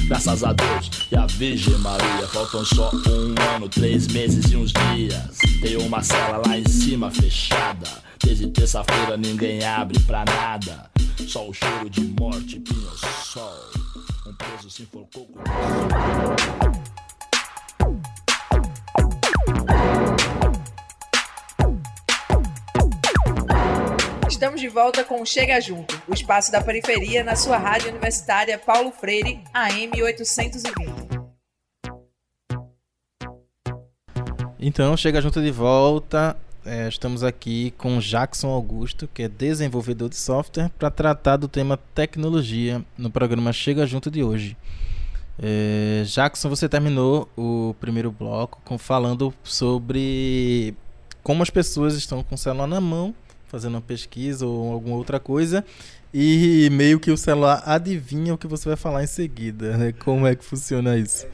[0.06, 4.72] Graças a Deus e a Virgem Maria, faltam só um ano, três meses e uns
[4.72, 5.38] dias.
[5.62, 7.88] Tem uma cela lá em cima fechada.
[8.22, 10.90] Desde terça-feira ninguém abre pra nada.
[11.26, 12.90] Só o cheiro de morte, pinho
[13.24, 13.70] sol.
[14.26, 16.99] Um preso se enforcou com.
[24.30, 28.92] Estamos de volta com Chega Junto, o espaço da periferia na sua rádio universitária Paulo
[28.92, 30.62] Freire, AM 820.
[34.60, 36.36] Então, chega junto de volta.
[36.64, 41.76] É, estamos aqui com Jackson Augusto, que é desenvolvedor de software, para tratar do tema
[41.92, 44.56] tecnologia no programa Chega Junto de hoje.
[45.42, 50.72] É, Jackson, você terminou o primeiro bloco com, falando sobre
[51.20, 53.12] como as pessoas estão com o celular na mão,
[53.50, 55.64] fazendo uma pesquisa ou alguma outra coisa,
[56.14, 59.76] e meio que o celular adivinha o que você vai falar em seguida.
[59.76, 59.92] Né?
[59.92, 61.26] Como é que funciona isso?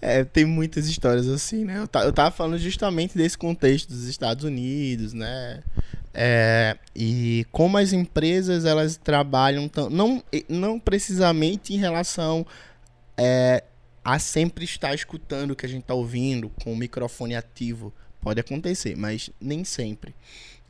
[0.00, 1.78] É, tem muitas histórias assim, né?
[1.78, 5.62] Eu, tá, eu tava falando justamente desse contexto dos Estados Unidos, né?
[6.12, 12.44] É, e como as empresas elas trabalham tão, não, não precisamente em relação
[13.16, 13.64] é,
[14.04, 17.92] a sempre estar escutando o que a gente está ouvindo com o microfone ativo.
[18.20, 20.14] Pode acontecer, mas nem sempre.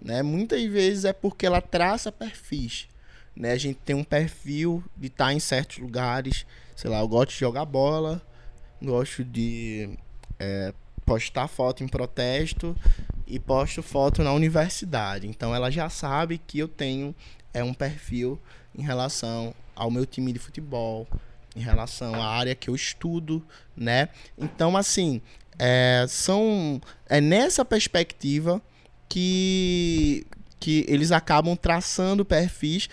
[0.02, 0.22] Né?
[0.22, 2.88] Muitas vezes é porque ela traça perfis.
[3.36, 3.52] Né?
[3.52, 6.44] A gente tem um perfil de estar tá em certos lugares.
[6.74, 8.20] Sei lá, eu gosto de jogar bola,
[8.82, 9.90] gosto de
[10.40, 10.74] é,
[11.06, 12.76] postar foto em protesto
[13.26, 15.28] e posto foto na universidade.
[15.28, 17.14] Então ela já sabe que eu tenho
[17.54, 18.40] é um perfil
[18.74, 21.06] em relação ao meu time de futebol,
[21.54, 24.08] em relação à área que eu estudo, né?
[24.36, 25.20] Então assim,
[25.58, 28.60] é, são é nessa perspectiva
[29.12, 30.24] que
[30.58, 32.88] que eles acabam traçando perfis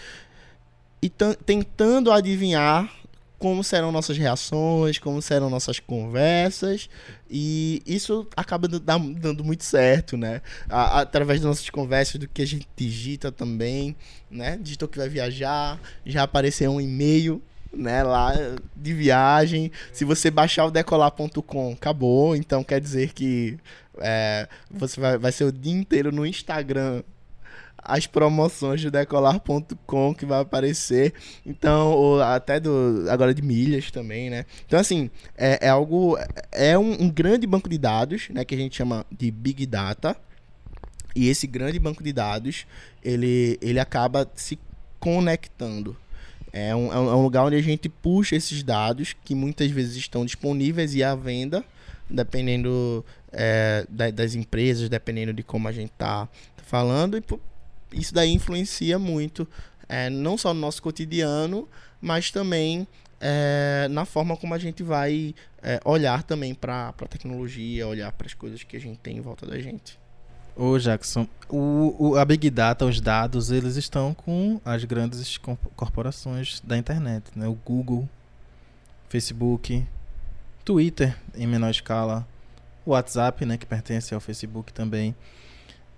[1.02, 2.92] e tan- tentando adivinhar
[3.38, 6.90] como serão nossas reações, como serão nossas conversas,
[7.32, 10.42] e isso acaba da- dando, muito certo, né?
[10.68, 13.96] Através das nossas conversas, do que a gente digita também,
[14.30, 14.58] né?
[14.62, 17.42] Digitou que vai viajar, já apareceu um e-mail,
[17.74, 18.04] né?
[18.04, 18.34] Lá
[18.76, 19.72] de viagem.
[19.94, 22.36] Se você baixar o decolar.com, acabou.
[22.36, 23.58] Então quer dizer que
[24.00, 27.04] é, você vai, vai ser o dia inteiro no Instagram
[27.84, 31.14] as promoções do decolar.com que vai aparecer.
[31.46, 34.46] Então, até do agora de milhas também, né?
[34.66, 36.18] Então, assim, é, é algo.
[36.52, 38.46] É um, um grande banco de dados, né?
[38.46, 40.16] Que a gente chama de Big Data.
[41.16, 42.68] E esse grande banco de dados,
[43.04, 44.60] ele, ele acaba se
[45.00, 45.98] conectando.
[46.52, 49.70] É um, é um é um lugar onde a gente puxa esses dados que muitas
[49.72, 51.64] vezes estão disponíveis e à venda,
[52.10, 56.28] dependendo é, da- das empresas, dependendo de como a gente tá
[56.66, 57.18] falando.
[57.18, 57.24] E
[58.00, 59.48] isso daí influencia muito,
[59.88, 61.68] é, não só no nosso cotidiano,
[62.02, 62.88] mas também
[63.22, 68.26] é, na forma como a gente vai é, olhar também para a tecnologia, olhar para
[68.28, 70.00] as coisas que a gente tem em volta da gente.
[70.56, 75.38] Ô Jackson, o, o- a Big Data, os dados, eles estão com as grandes
[75.76, 77.48] corporações da internet, né?
[77.48, 78.08] O Google,
[79.08, 79.86] Facebook,
[80.66, 82.28] Twitter em menor escala,
[82.86, 85.16] o WhatsApp, né, que pertence ao Facebook também.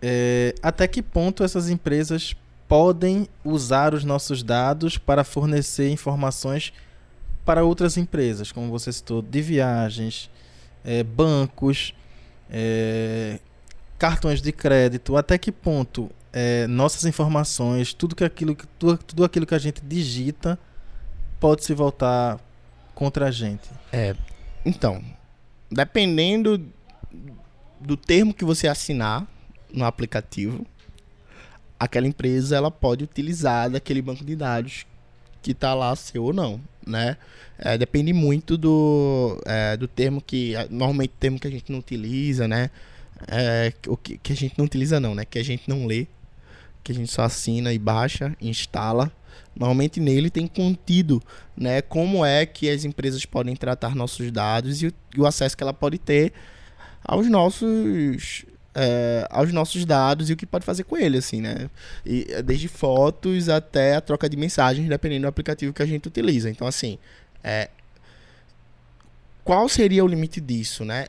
[0.02, 2.36] É, até que ponto essas empresas
[2.68, 6.72] podem usar os nossos dados para fornecer informações
[7.44, 10.30] para outras empresas, como você citou, de viagens,
[10.86, 11.94] é, bancos,
[12.50, 13.40] é,
[14.02, 19.24] cartões de crédito, até que ponto é, nossas informações, tudo, que aquilo, que- tudo, tudo
[19.24, 20.58] aquilo que a gente digita
[21.40, 22.40] pode se voltar
[22.96, 23.70] contra a gente.
[23.94, 24.16] É,
[24.66, 25.04] então,
[25.70, 26.66] dependendo
[27.80, 29.28] do termo que você assinar
[29.72, 30.66] no aplicativo,
[31.80, 34.88] aquela empresa ela pode utilizar daquele banco de dados
[35.44, 37.18] que está lá seu ou não, né?
[37.60, 42.48] É, depende muito do, é, do termo que normalmente termo que a gente não utiliza,
[42.48, 42.72] né?
[43.28, 45.26] É, o que, que a gente não utiliza não, né?
[45.26, 46.08] Que a gente não lê,
[46.84, 49.12] que a gente só assina e baixa, instala.
[49.56, 51.22] Normalmente nele tem contido,
[51.56, 51.82] né?
[51.82, 55.64] Como é que as empresas podem tratar nossos dados e o, e o acesso que
[55.64, 56.34] ela pode ter
[57.04, 61.70] aos nossos é, aos nossos dados e o que pode fazer com ele, assim, né?
[62.06, 66.08] E, é, desde fotos até a troca de mensagens, dependendo do aplicativo que a gente
[66.08, 66.50] utiliza.
[66.50, 66.98] Então, assim,
[67.44, 67.70] é,
[69.44, 71.08] qual seria o limite disso, né?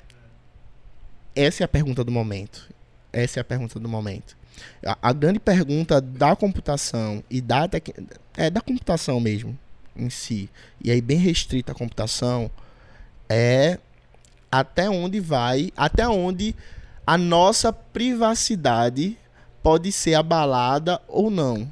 [1.35, 2.69] Essa é a pergunta do momento.
[3.13, 4.37] Essa é a pergunta do momento.
[4.85, 7.89] A, a grande pergunta da computação e da tec...
[8.37, 9.59] é da computação mesmo
[9.97, 10.49] em si,
[10.83, 12.51] e aí bem restrita a computação,
[13.29, 13.79] é
[14.51, 16.55] até onde vai, até onde
[17.07, 19.19] a nossa privacidade
[19.63, 21.71] pode ser abalada ou não,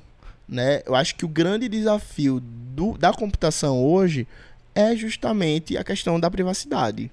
[0.48, 0.82] né?
[0.86, 4.26] Eu acho que o grande desafio do, da computação hoje
[4.74, 7.10] é justamente a questão da privacidade,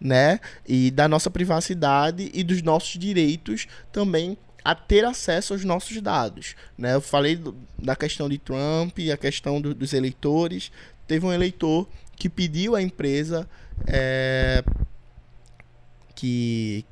[0.00, 0.40] né?
[0.66, 6.54] E da nossa privacidade e dos nossos direitos também a ter acesso aos nossos dados,
[6.76, 6.94] né?
[6.94, 10.70] Eu falei do- da questão de Trump a questão do- dos eleitores.
[11.06, 13.48] Teve um eleitor que pediu à empresa
[13.86, 14.62] é,
[16.14, 16.84] que,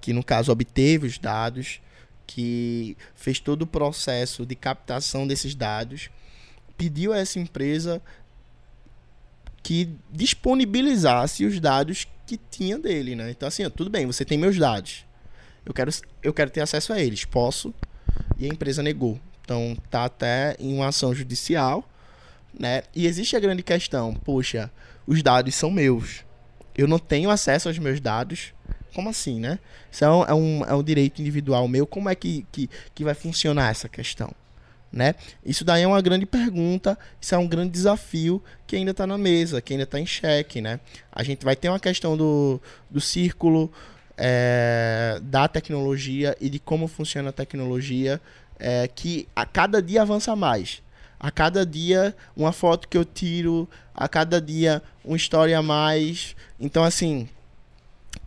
[0.00, 1.80] que no caso obteve os dados,
[2.26, 6.10] que fez todo o processo de captação desses dados,
[6.76, 8.00] pediu a essa empresa
[9.62, 13.30] que disponibilizasse os dados que tinha dele, né?
[13.30, 15.06] Então assim, tudo bem, você tem meus dados.
[15.64, 15.90] Eu quero,
[16.22, 17.74] eu quero ter acesso a eles, posso?
[18.38, 19.18] E a empresa negou.
[19.42, 21.88] Então tá até em uma ação judicial,
[22.58, 22.82] né?
[22.94, 24.70] E existe a grande questão, poxa,
[25.06, 26.24] os dados são meus.
[26.76, 28.52] Eu não tenho acesso aos meus dados.
[28.94, 29.58] Como assim, né?
[29.90, 31.86] Isso é um, é um, é direito individual meu.
[31.86, 34.32] Como é que, que, que vai funcionar essa questão?
[34.90, 35.14] Né?
[35.44, 39.18] Isso daí é uma grande pergunta, isso é um grande desafio que ainda está na
[39.18, 40.60] mesa, que ainda está em xeque.
[40.60, 40.80] Né?
[41.12, 43.70] A gente vai ter uma questão do, do círculo
[44.16, 48.20] é, da tecnologia e de como funciona a tecnologia
[48.58, 50.82] é, que a cada dia avança mais.
[51.20, 56.36] A cada dia, uma foto que eu tiro, a cada dia, uma história a mais.
[56.60, 57.28] Então, assim,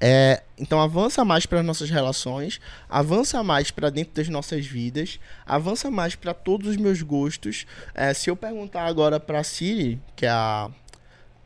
[0.04, 2.60] é, então avança mais para nossas relações,
[2.90, 7.68] avança mais para dentro das nossas vidas, avança mais para todos os meus gostos.
[7.94, 10.72] É, se eu perguntar agora para Siri, que é a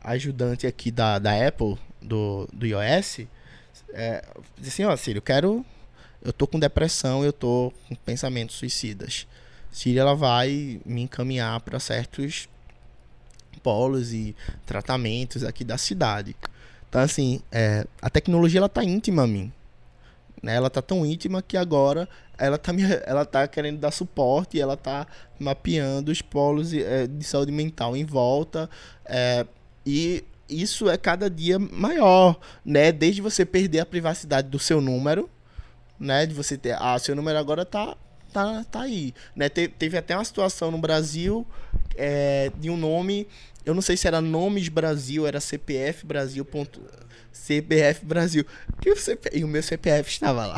[0.02, 3.26] ajudante aqui da, da Apple, do, do iOS,
[3.92, 4.24] é,
[4.56, 5.62] diz assim, ó, Siri, eu quero,
[6.22, 9.26] eu tô com depressão, eu tô com pensamentos suicidas.
[9.70, 12.48] Siri, ela vai me encaminhar para certos
[13.62, 16.34] polos e tratamentos aqui da cidade.
[16.88, 19.52] Então, assim, é, a tecnologia ela tá íntima a mim.
[20.42, 20.54] Né?
[20.54, 22.08] Ela tá tão íntima que agora
[22.38, 25.06] ela tá, me, ela tá querendo dar suporte ela tá
[25.38, 28.68] mapeando os polos é, de saúde mental em volta.
[29.04, 29.46] É,
[29.84, 32.92] e isso é cada dia maior, né?
[32.92, 35.28] Desde você perder a privacidade do seu número,
[35.98, 36.26] né?
[36.26, 36.76] De você ter.
[36.80, 37.96] Ah, seu número agora tá,
[38.32, 39.12] tá, tá aí.
[39.34, 39.48] Né?
[39.48, 41.46] Te, teve até uma situação no Brasil
[41.96, 43.26] é, de um nome.
[43.66, 46.44] Eu não sei se era Nomes Brasil, era CPF Brasil.
[46.44, 46.80] Ponto,
[47.32, 48.46] CPF Brasil.
[48.84, 48.94] E o,
[49.32, 50.56] e o meu CPF estava lá.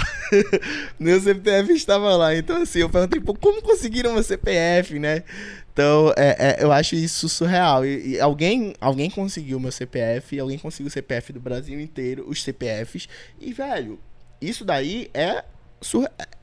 [1.00, 2.36] meu CPF estava lá.
[2.36, 5.24] Então, assim, eu perguntei, pô, como conseguiram meu CPF, né?
[5.72, 7.84] Então, é, é, eu acho isso surreal.
[7.84, 12.42] E, e, alguém, alguém conseguiu meu CPF, alguém conseguiu o CPF do Brasil inteiro, os
[12.42, 13.08] CPFs.
[13.40, 13.98] E, velho,
[14.40, 15.44] isso daí é,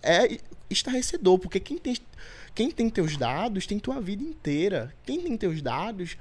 [0.02, 0.38] é
[0.70, 1.96] estarrecedor, porque quem tem,
[2.54, 4.94] quem tem teus dados tem tua vida inteira.
[5.04, 6.18] Quem tem teus dados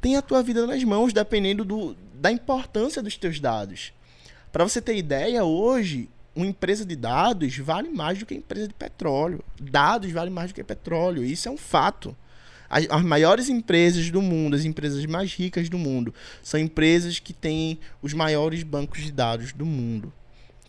[0.00, 3.92] tem a tua vida nas mãos, dependendo do, da importância dos teus dados.
[4.50, 8.68] Para você ter ideia, hoje, uma empresa de dados vale mais do que uma empresa
[8.68, 9.44] de petróleo.
[9.60, 11.24] Dados vale mais do que petróleo.
[11.24, 12.16] Isso é um fato.
[12.68, 17.32] As, as, maiores empresas do mundo, as empresas mais ricas do mundo, são empresas que
[17.32, 20.12] têm os maiores bancos de dados do mundo.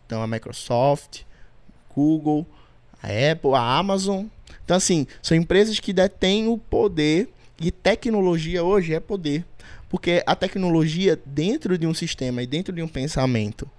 [0.05, 1.21] Então, a Microsoft,
[1.95, 2.45] Google,
[3.01, 4.25] a Apple, a Amazon.
[4.65, 7.29] Então, assim, são empresas que detêm o poder
[7.61, 9.45] e tecnologia hoje é poder.
[9.89, 13.69] Porque a tecnologia, dentro de um sistema e dentro de um pensamento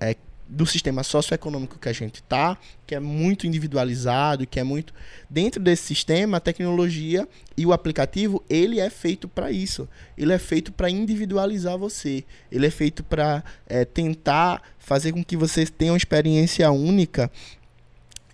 [0.00, 0.16] é,
[0.50, 4.92] do sistema socioeconômico que a gente está, que é muito individualizado, que é muito.
[5.28, 9.88] Dentro desse sistema, a tecnologia e o aplicativo, ele é feito para isso.
[10.18, 12.24] Ele é feito para individualizar você.
[12.50, 17.30] Ele é feito para é, tentar fazer com que você tenha uma experiência única.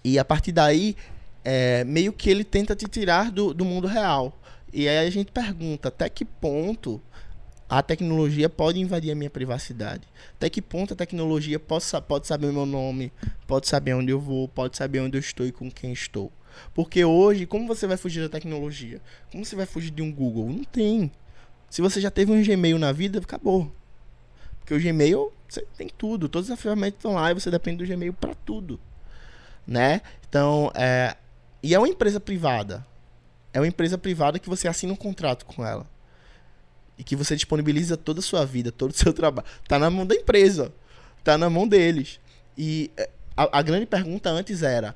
[0.03, 0.97] E a partir daí,
[1.45, 4.37] é, meio que ele tenta te tirar do, do mundo real.
[4.73, 7.01] E aí a gente pergunta até que ponto
[7.69, 10.03] a tecnologia pode invadir a minha privacidade.
[10.35, 13.13] Até que ponto a tecnologia pode, pode saber o meu nome,
[13.47, 16.31] pode saber onde eu vou, pode saber onde eu estou e com quem estou.
[16.73, 19.01] Porque hoje, como você vai fugir da tecnologia?
[19.31, 20.49] Como você vai fugir de um Google?
[20.49, 21.11] Não tem.
[21.69, 23.71] Se você já teve um Gmail na vida, acabou.
[24.61, 27.89] Porque o Gmail, você tem tudo, todas as ferramentas estão lá e você depende do
[27.89, 28.81] Gmail para tudo.
[29.67, 30.01] Né?
[30.29, 31.17] Então, é...
[31.63, 32.87] e é uma empresa privada
[33.57, 35.87] é uma empresa privada que você assina um contrato com ela.
[36.99, 39.49] E que você disponibiliza toda a sua vida, todo o seu trabalho.
[39.67, 40.71] Tá na mão da empresa.
[41.25, 42.21] Tá na mão deles.
[42.57, 44.95] E é, a, a grande pergunta antes era: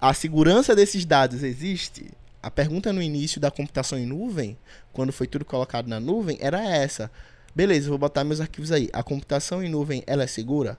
[0.00, 2.10] a segurança desses dados existe?
[2.42, 4.56] A pergunta no início da computação em nuvem,
[4.94, 7.10] quando foi tudo colocado na nuvem, era essa.
[7.54, 8.88] Beleza, vou botar meus arquivos aí.
[8.94, 10.78] A computação em nuvem, ela é segura?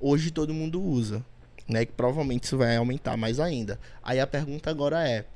[0.00, 1.22] Hoje todo mundo usa,
[1.68, 1.84] né?
[1.84, 3.78] Que provavelmente isso vai aumentar mais ainda.
[4.02, 5.26] Aí a pergunta agora é: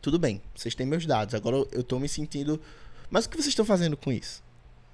[0.00, 2.60] tudo bem, vocês têm meus dados, agora eu estou me sentindo.
[3.10, 4.42] Mas o que vocês estão fazendo com isso?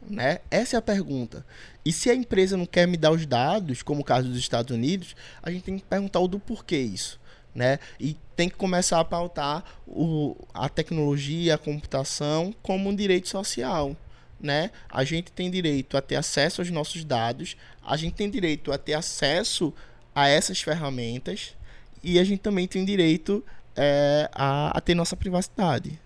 [0.08, 0.38] Né?
[0.50, 1.44] Essa é a pergunta.
[1.84, 4.74] E se a empresa não quer me dar os dados, como o caso dos Estados
[4.74, 7.20] Unidos, a gente tem que perguntar o do porquê isso.
[7.54, 7.78] Né?
[7.98, 13.96] E tem que começar a pautar o, a tecnologia, a computação como um direito social.
[14.40, 14.70] Né?
[14.88, 18.78] A gente tem direito a ter acesso aos nossos dados, a gente tem direito a
[18.78, 19.72] ter acesso
[20.14, 21.54] a essas ferramentas
[22.02, 23.44] e a gente também tem direito
[23.76, 26.00] é, a, a, ter nossa privacidade,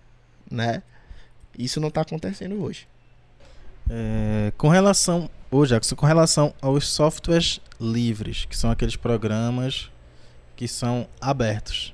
[0.49, 0.83] né?
[1.57, 2.87] Isso não está acontecendo hoje.
[3.89, 9.89] É, com relação, ô Jackson, com relação aos softwares livres, que são aqueles programas
[10.55, 11.93] que são abertos,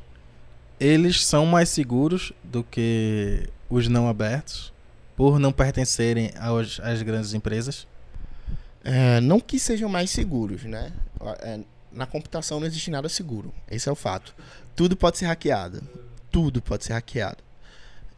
[0.80, 4.74] eles são mais seguros do que os não abertos,
[5.16, 7.88] por não pertencerem aos, às grandes empresas?
[8.84, 10.94] É, não que sejam mais seguros, né?
[11.42, 11.60] É,
[11.92, 13.52] na computação não existe nada seguro.
[13.70, 14.36] Esse é o fato.
[14.78, 15.82] Tudo pode ser hackeado.
[16.32, 17.44] Tudo pode ser hackeado.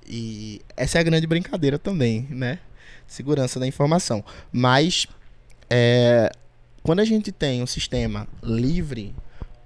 [0.06, 2.60] E essa é a grande brincadeira também, né?
[3.08, 4.26] Segurança da informação.
[4.52, 5.08] Mas
[5.70, 6.30] é,
[6.84, 9.16] quando a gente tem um sistema livre,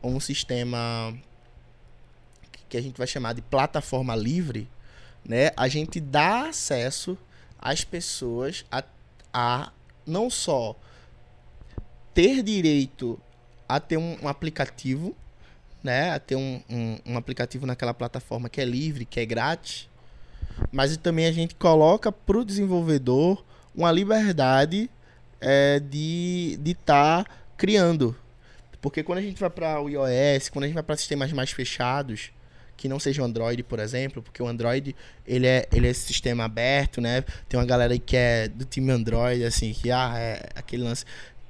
[0.04, 1.18] um sistema
[2.70, 4.70] que a gente vai chamar de plataforma livre,
[5.26, 5.50] né?
[5.58, 7.18] A gente dá acesso
[7.58, 8.84] às pessoas a,
[9.34, 9.72] a
[10.06, 10.76] não só
[12.14, 13.20] ter direito
[13.68, 15.16] a ter um, um aplicativo,
[15.84, 16.12] né?
[16.12, 19.90] A ter um, um, um, aplicativo naquela plataforma que é livre, que é grátis.
[20.72, 23.44] Mas também a gente coloca para o desenvolvedor
[23.76, 24.90] uma liberdade
[25.42, 28.16] é, de estar tá criando.
[28.82, 31.52] Porque quando a gente vai para o iOS, quando a gente vai para sistemas mais
[31.52, 32.32] fechados,
[32.76, 36.44] que não seja o Android, por exemplo, porque o Android ele é, ele é sistema
[36.44, 37.24] aberto, né?
[37.48, 41.06] Tem uma galera que é do time Android, assim, que ah, é aquele lance.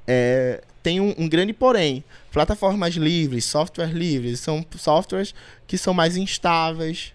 [0.08, 2.04] É, tem um, um, grande porém.
[2.32, 5.34] Plataformas livres, softwares livres, são softwares
[5.66, 7.14] que são mais instáveis,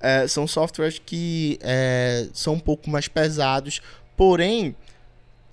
[0.00, 3.80] é, são softwares que é, são um pouco mais pesados,
[4.16, 4.74] porém,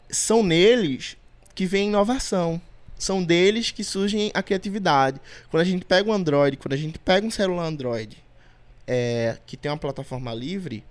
[0.10, 1.16] são neles
[1.54, 2.62] que vem inovação.
[2.98, 5.22] são deles que surgem a criatividade.
[5.50, 8.18] Quando a gente pega um Android, quando a gente pega um celular Android
[8.86, 10.84] é, que tem uma plataforma livre,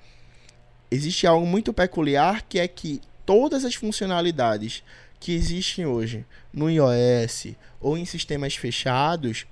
[0.91, 4.83] existe algo muito peculiar que é que todas as funcionalidades
[5.21, 7.49] que existem hoje no iOS
[7.81, 9.47] ou em sistemas fechados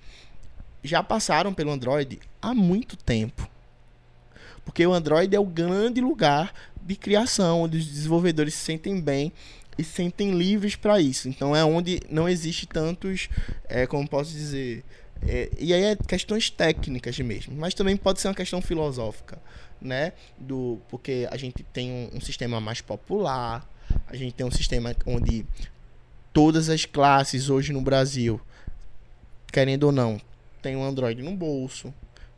[0.82, 3.48] já passaram pelo Android há muito tempo.
[4.64, 9.32] Porque o Android é o grande lugar de criação, onde os desenvolvedores se sentem bem
[9.78, 11.28] e se sentem livres para isso.
[11.28, 13.28] Então é onde não existe tantos,
[13.68, 14.84] é, como posso dizer,
[15.22, 19.38] é, e aí é questões técnicas mesmo, mas também pode ser uma questão filosófica,
[19.80, 20.12] né?
[20.38, 23.68] Do, porque a gente tem um, um sistema mais popular,
[24.06, 25.46] a gente tem um sistema onde
[26.32, 28.40] todas as classes hoje no Brasil,
[29.52, 30.20] querendo ou não,
[30.60, 31.92] tem um Android no bolso,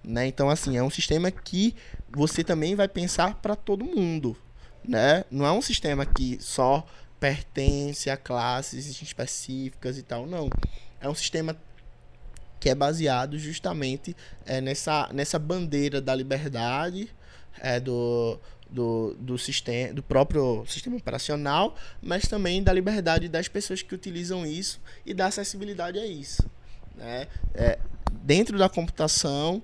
[0.05, 0.27] né?
[0.27, 1.75] Então assim, é um sistema que
[2.11, 4.37] você também vai pensar para todo mundo,
[4.85, 5.25] né?
[5.31, 6.87] Não é um sistema que só
[7.19, 10.49] pertence a classes específicas e tal, não.
[11.01, 11.57] É um sistema
[12.61, 17.09] que é baseado justamente é, nessa, nessa bandeira da liberdade
[17.61, 18.39] é, do,
[18.71, 24.45] do, do, sistema, do próprio sistema operacional, mas também da liberdade das pessoas que utilizam
[24.45, 26.49] isso e da acessibilidade a isso.
[26.97, 27.27] Né?
[27.55, 27.79] É,
[28.23, 29.63] dentro da computação,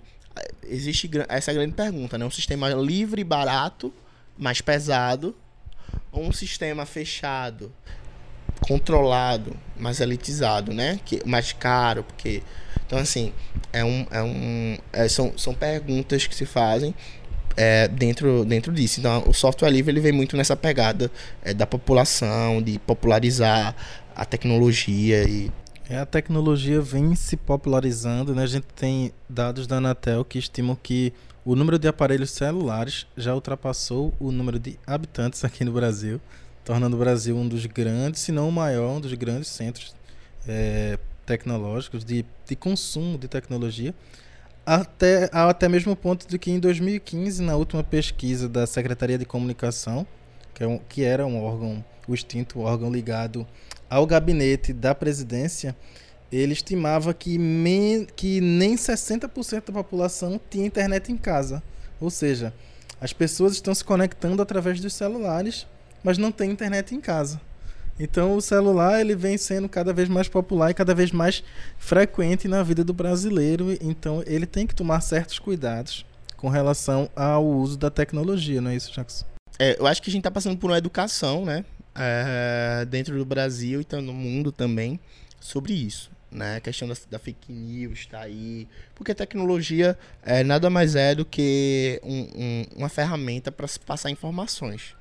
[0.65, 2.25] existe essa grande pergunta, né?
[2.25, 3.93] Um sistema livre e barato,
[4.37, 5.37] mais pesado,
[6.11, 7.73] ou um sistema fechado,
[8.63, 10.99] controlado, mais elitizado, né?
[11.05, 12.43] Que, mais caro, porque...
[12.87, 13.33] Então, assim,
[13.73, 16.95] é um, é um, é, são, são perguntas que se fazem
[17.57, 19.01] é, dentro, dentro disso.
[19.01, 21.11] Então, o software livre ele vem muito nessa pegada
[21.43, 23.75] é, da população, de popularizar
[24.15, 25.51] a tecnologia e
[25.89, 28.45] é, a tecnologia vem se popularizando, né?
[28.45, 31.13] A gente tem dados da Anatel que estimam que
[31.45, 36.19] o número de aparelhos celulares já ultrapassou o número de habitantes aqui no Brasil,
[36.65, 39.95] tornando o Brasil um dos grandes, se não o maior, um dos grandes centros
[40.49, 43.95] é, tecnológicos de, de consumo de tecnologia.
[44.67, 49.27] Até, até mesmo o ponto de que em 2015, na última pesquisa da Secretaria de
[49.27, 50.07] Comunicação,
[50.55, 53.47] que, é um, que era um órgão, o extinto órgão ligado
[53.91, 55.77] ao gabinete da presidência,
[56.33, 61.63] ele estimava que, men que nem 60% da população tinha internet em casa.
[62.01, 62.55] Ou seja,
[62.99, 65.67] as pessoas estão se conectando através dos celulares,
[66.03, 67.39] mas não tem internet em casa.
[67.99, 71.45] Então o celular ele vem sendo cada vez mais popular e cada vez mais
[71.79, 73.77] frequente na vida do brasileiro.
[73.81, 76.05] Então ele tem que tomar certos cuidados
[76.37, 79.25] com relação ao uso da tecnologia, não é isso, Jackson?
[79.59, 81.65] É, eu acho que a gente está passando por uma educação, né?
[81.95, 84.99] é, dentro do Brasil e no mundo também
[85.41, 86.11] sobre isso.
[86.31, 86.57] Né?
[86.57, 88.67] A questão da, da fake news está aí.
[88.95, 93.79] Porque a tecnologia é, nada mais é do que um, um, uma ferramenta para se
[93.79, 94.97] passar informações.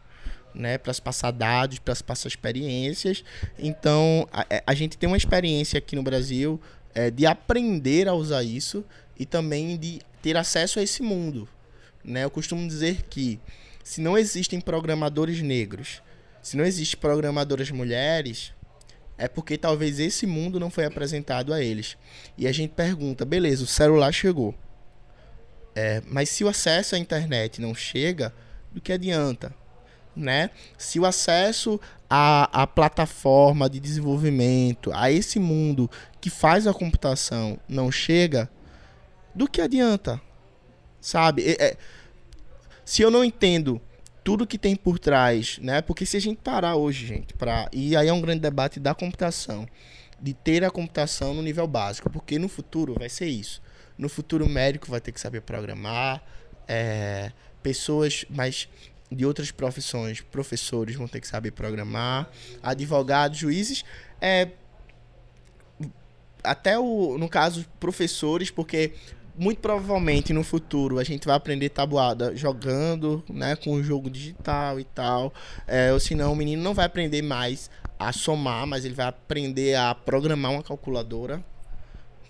[0.54, 3.24] Né, para se passar dados, para se passar experiências.
[3.58, 6.62] Então, a, é, a, gente tem uma experiência aqui no Brasil
[6.94, 8.86] é, de aprender a usar isso
[9.18, 11.50] e também de ter acesso a esse mundo.
[12.04, 12.24] Né?
[12.24, 13.40] Eu costumo dizer que
[13.84, 16.04] se não existem programadores negros
[16.44, 18.54] se não existe programadoras mulheres,
[19.18, 21.98] é porque talvez esse mundo não foi apresentado a eles.
[22.38, 24.54] E a gente pergunta, beleza, o celular chegou.
[25.74, 28.34] É, mas se o acesso à internet não chega,
[28.74, 29.56] do que adianta?
[30.16, 30.52] Né?
[30.78, 35.90] Se o acesso à, à plataforma de desenvolvimento, a esse mundo
[36.22, 38.50] que faz a computação não chega,
[39.34, 40.22] do que adianta?
[41.02, 41.44] Sabe?
[41.44, 41.78] É, é,
[42.86, 43.82] se eu não entendo
[44.24, 45.82] tudo que tem por trás, né?
[45.82, 48.94] Porque se a gente parar hoje, gente, para e aí é um grande debate da
[48.94, 49.68] computação,
[50.20, 53.62] de ter a computação no nível básico, porque no futuro vai ser isso.
[53.98, 56.24] No futuro o médico vai ter que saber programar,
[56.68, 58.70] é, pessoas mais
[59.14, 62.30] de outras profissões, professores vão ter que saber programar,
[62.62, 63.84] advogados, juízes,
[64.22, 64.50] é,
[66.44, 68.94] até o, no caso, professores, porque
[69.36, 74.80] muito provavelmente no futuro a gente vai aprender tabuada jogando, né, com o jogo digital
[74.80, 75.34] e tal.
[75.66, 79.76] É, ou senão o menino não vai aprender mais a somar, mas ele vai aprender
[79.76, 81.44] a programar uma calculadora.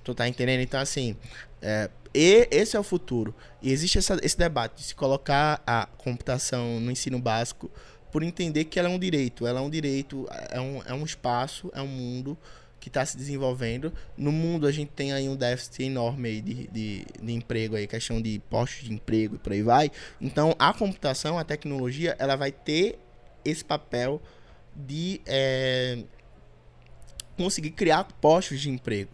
[0.03, 0.61] Tu tá entendendo?
[0.61, 1.15] Então, assim,
[1.63, 3.33] é, e esse é o futuro.
[3.61, 7.71] E existe essa, esse debate de se colocar a computação no ensino básico
[8.11, 9.47] por entender que ela é um direito.
[9.47, 12.37] Ela é um direito, é um, é um espaço, é um mundo
[12.79, 13.93] que está se desenvolvendo.
[14.17, 17.87] No mundo a gente tem aí um déficit enorme aí de, de, de, emprego aí,
[17.87, 19.89] questão de postos de emprego e por aí vai.
[20.19, 22.99] Então a computação, a tecnologia, ela vai ter
[23.45, 24.21] esse papel
[24.75, 26.03] de é,
[27.37, 29.11] conseguir criar postos de emprego,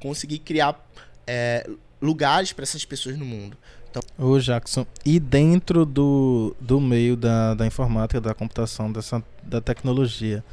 [0.00, 0.82] conseguir criar
[1.26, 1.68] é,
[2.00, 3.56] lugares para essas pessoas no mundo.
[3.90, 4.02] Então...
[4.16, 10.44] Ô Jackson, e dentro do, do meio da, da informática, da computação, dessa, da tecnologia,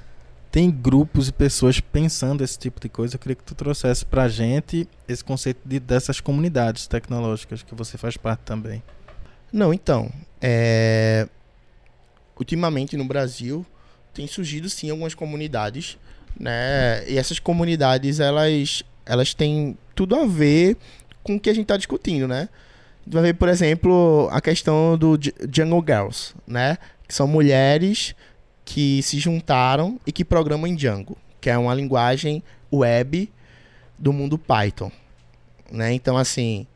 [0.52, 3.16] tem grupos e pessoas pensando esse tipo de coisa.
[3.16, 7.98] Eu queria que tu trouxesse pra gente esse conceito de, dessas comunidades tecnológicas que você
[7.98, 8.82] faz parte também.
[9.54, 11.28] Não, então, é...
[12.38, 13.66] ultimamente no Brasil
[14.14, 15.98] tem surgido sim algumas comunidades,
[16.40, 17.08] né?
[17.08, 20.76] E essas comunidades elas elas têm tudo a ver
[21.28, 22.50] com o que a gente está discutindo, né?
[23.06, 25.18] Vai ver, por exemplo, a questão do
[25.54, 26.78] Jungle Girls, né?
[27.08, 28.16] Que são mulheres
[28.66, 33.32] que se juntaram e que programam em Django, que é uma linguagem web
[33.98, 34.92] do mundo Python,
[35.72, 35.94] né?
[35.94, 36.68] Então, assim,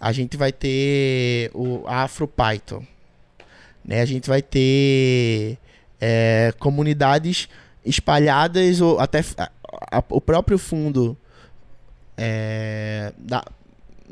[0.00, 2.82] a gente vai ter o AfroPython,
[3.84, 4.00] né?
[4.00, 5.58] A gente vai ter
[6.00, 7.48] é, comunidades
[7.84, 9.50] espalhadas ou até a-
[9.98, 11.16] a- o próprio fundo
[12.16, 13.44] é, da,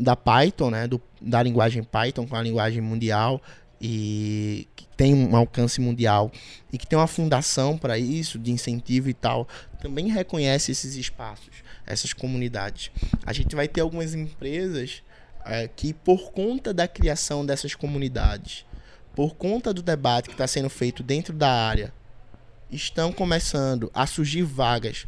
[0.02, 0.86] da Python, né?
[0.86, 3.40] Do, da linguagem Python com a linguagem mundial
[3.80, 6.30] e que tem um alcance mundial
[6.72, 9.48] e que tem uma fundação para isso de incentivo e tal,
[9.80, 12.90] também reconhece esses espaços, essas comunidades.
[13.26, 15.02] A gente vai ter algumas empresas
[15.44, 18.64] é, que por conta da criação dessas comunidades,
[19.16, 21.92] por conta do debate que está sendo feito dentro da área,
[22.70, 25.06] estão começando a surgir vagas,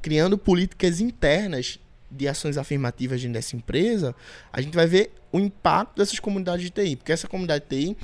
[0.00, 1.78] criando políticas internas
[2.10, 4.14] de ações afirmativas dentro dessa empresa,
[4.52, 7.96] a gente vai ver o impacto dessas comunidades de TI, porque essa comunidade de TI,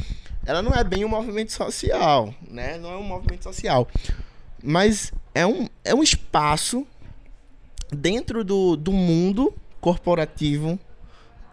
[0.45, 2.79] ela não é bem um movimento social, né?
[2.79, 3.89] Não é um movimento social,
[4.63, 6.87] mas é um, é um espaço
[7.91, 10.79] dentro do, do mundo corporativo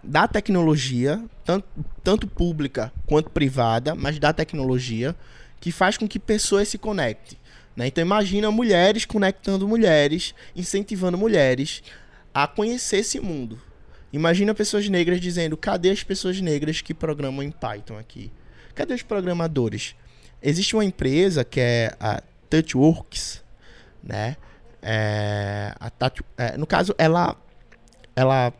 [0.03, 1.67] da tecnologia, tanto,
[2.03, 5.15] tanto pública quanto privada, mas da tecnologia,
[5.59, 7.37] que faz com que pessoas se conectem.
[7.75, 7.87] Né?
[7.87, 11.81] Então imagina mulheres conectando mulheres, incentivando mulheres
[12.33, 13.61] a conhecer esse mundo.
[14.11, 18.31] Imagina pessoas negras dizendo: cadê as pessoas negras que programam em Python aqui?
[18.75, 19.95] Cadê os programadores?
[20.41, 23.43] Existe uma empresa que é a TouchWorks,
[24.03, 24.37] né?
[24.81, 25.91] É, a
[26.37, 27.37] é, no caso, ela,
[28.15, 28.53] ela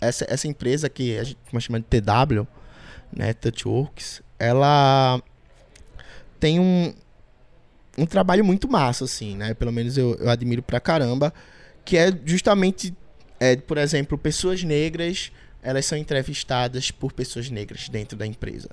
[0.00, 2.46] essa, essa empresa que a gente chama de TW,
[3.12, 5.20] né, TouchWorks, ela
[6.38, 6.94] tem um,
[7.98, 9.54] um trabalho muito massa, assim, né?
[9.54, 11.32] Pelo menos eu, eu admiro pra caramba,
[11.86, 12.92] que é justamente,
[13.40, 15.30] é, por exemplo, pessoas negras,
[15.62, 18.68] elas são entrevistadas por pessoas negras dentro da empresa.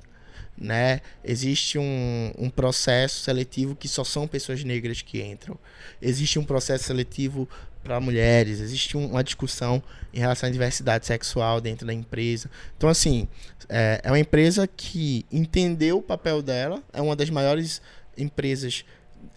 [0.58, 1.00] Né?
[1.24, 5.58] Existe um, um processo seletivo que só são pessoas negras que entram.
[6.02, 7.48] Existe um processo seletivo
[7.84, 9.82] para mulheres, existe um- uma discussão
[10.14, 12.50] em relação à diversidade sexual dentro da empresa.
[12.78, 13.28] Então, assim,
[13.70, 17.82] é, é uma empresa que entendeu o papel dela, é uma das maiores
[18.18, 18.86] empresas,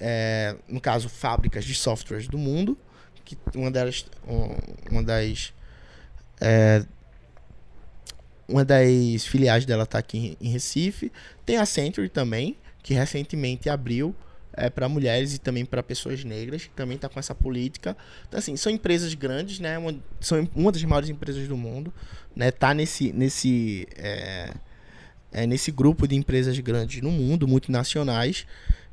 [0.01, 2.79] é, no caso, fábricas de softwares do mundo,
[3.27, 4.57] que uma delas, um-
[4.91, 5.53] uma das
[6.41, 6.83] é,
[8.49, 11.11] uma das filiais dela está aqui em Recife.
[11.45, 14.15] Tem a Century também, que recentemente abriu
[14.53, 17.95] é, para mulheres e também para pessoas negras, que também está com essa política.
[18.29, 19.77] Então, assim, são empresas grandes, né?
[19.77, 21.93] Uma, são uma das maiores empresas do mundo,
[22.35, 22.51] né?
[22.51, 24.55] Tá nesse nesse é,
[25.33, 28.47] é, nesse grupo de empresas grandes no mundo, multinacionais,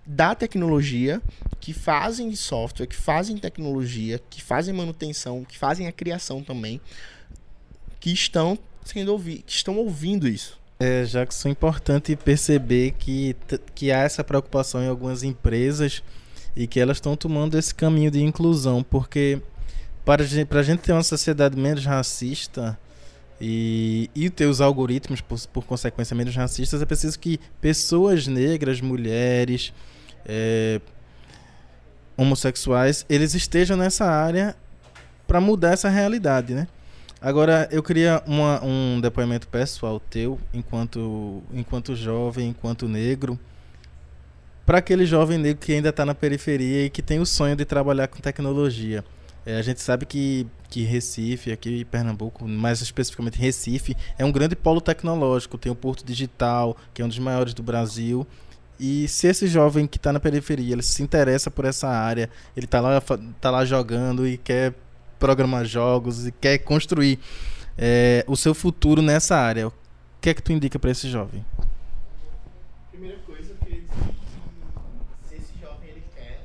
[0.06, 1.22] da tecnologia,
[1.60, 6.82] que fazem software, que fazem tecnologia, que fazem manutenção, que fazem a criação também,
[8.00, 10.60] que estão sendo ouvi que estão ouvindo isso.
[10.80, 13.36] É, Jackson, é importante perceber que,
[13.74, 16.04] que há essa preocupação em algumas empresas
[16.56, 19.42] e que elas estão tomando esse caminho de inclusão, porque
[20.04, 22.78] para a gente, para a gente ter uma sociedade menos racista
[23.40, 28.82] e, e ter os algoritmos, por, por consequência, menos racistas, é preciso que pessoas negras,
[28.82, 29.74] mulheres,
[30.26, 30.80] é,
[32.16, 34.56] homossexuais, eles estejam nessa área
[35.28, 36.68] para mudar essa realidade, né?
[37.22, 43.40] Agora, eu queria uma- um depoimento pessoal teu, enquanto, enquanto jovem, enquanto negro,
[44.66, 47.66] para aquele jovem negro que ainda está na periferia e que tem o sonho de
[47.66, 49.04] trabalhar com tecnologia.
[49.46, 54.32] É, a gente sabe que, que Recife, aqui em Pernambuco, mais especificamente Recife, é um
[54.32, 55.58] grande polo tecnológico.
[55.58, 58.26] Tem o Porto Digital, que é um dos maiores do Brasil.
[58.86, 62.66] E se esse jovem que está na periferia, ele se interessa por essa área, ele
[62.66, 63.02] está lá,
[63.40, 64.74] tá lá jogando e quer
[65.18, 67.18] programar jogos e quer construir
[67.78, 69.74] é, o seu futuro nessa área, o
[70.20, 71.46] que é que tu indica para esse jovem?
[72.92, 76.42] Primeira coisa, eu queria dizer que se esse jovem ele quer,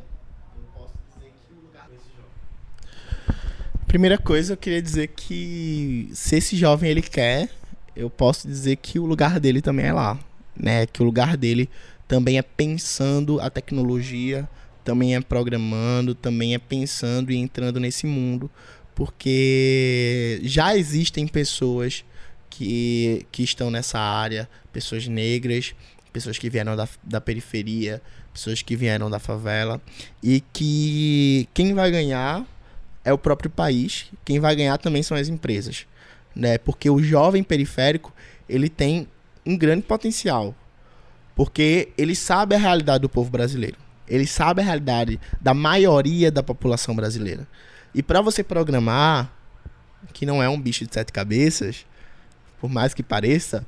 [0.55, 3.85] eu posso dizer que o lugar desse jovem.
[3.89, 7.51] Primeira coisa, eu queria dizer que se esse jovem ele quer,
[7.97, 10.17] eu posso dizer que o lugar dele também é lá,
[10.57, 10.87] né?
[10.87, 11.69] Que o lugar dele
[12.09, 14.49] também é pensando a tecnologia,
[14.83, 18.51] também é programando, também é pensando e entrando nesse mundo,
[18.95, 22.05] porque já existem pessoas
[22.49, 25.75] que, que estão nessa área, pessoas negras,
[26.11, 28.01] pessoas que vieram da, da periferia,
[28.33, 29.81] pessoas que vieram da favela,
[30.23, 32.47] e que quem vai ganhar
[33.05, 35.87] é o próprio país, quem vai ganhar também são as empresas,
[36.35, 36.57] né?
[36.57, 38.13] Porque o jovem periférico,
[38.49, 39.07] ele tem
[39.45, 40.55] um grande potencial,
[41.39, 43.77] porque ele sabe a realidade do povo brasileiro.
[44.09, 47.47] Ele sabe a realidade da maioria da população brasileira.
[47.95, 49.33] E para você programar,
[50.13, 51.87] que não é um bicho de sete cabeças,
[52.61, 53.65] por mais que pareça,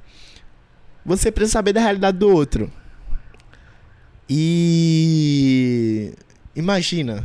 [1.07, 2.73] você precisa saber da realidade do outro.
[4.29, 6.13] E
[6.57, 7.25] imagina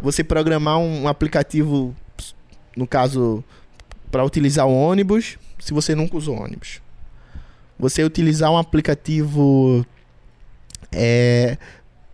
[0.00, 1.92] você programar um aplicativo,
[2.76, 3.42] no caso,
[4.12, 6.80] para utilizar o ônibus, se você nunca usou ônibus.
[7.80, 9.84] Você utilizar um aplicativo
[10.92, 11.56] é,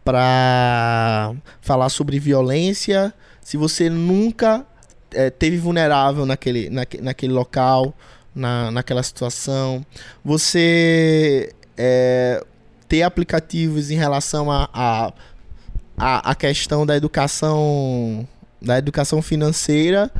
[0.05, 4.65] para falar sobre violência, se você nunca
[5.13, 7.93] é, teve vulnerável naquele, naque, naquele local,
[8.33, 9.85] na, naquela situação.
[10.25, 12.45] Você é,
[12.89, 15.13] ter aplicativos em relação a, a,
[15.99, 18.27] a, a questão da educação
[18.63, 20.11] da educação financeira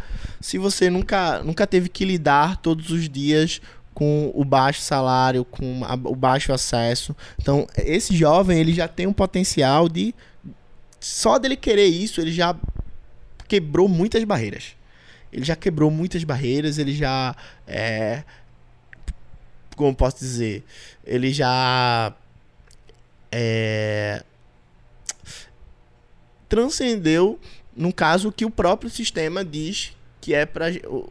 [0.41, 3.61] se você nunca, nunca teve que lidar todos os dias
[3.97, 7.17] com o baixo salário, com a, o baixo acesso.
[7.41, 10.15] Então, esse jovem, ele já tem um potencial de
[11.01, 12.55] só dele querer isso, ele já
[13.49, 14.77] quebrou muitas barreiras.
[15.33, 17.35] Ele já quebrou muitas barreiras, ele já
[17.67, 18.23] é,
[19.75, 20.63] como posso dizer,
[21.03, 22.15] ele já
[23.33, 24.23] é,
[26.51, 27.41] transcendeu
[27.75, 30.67] no caso que o próprio sistema diz que é para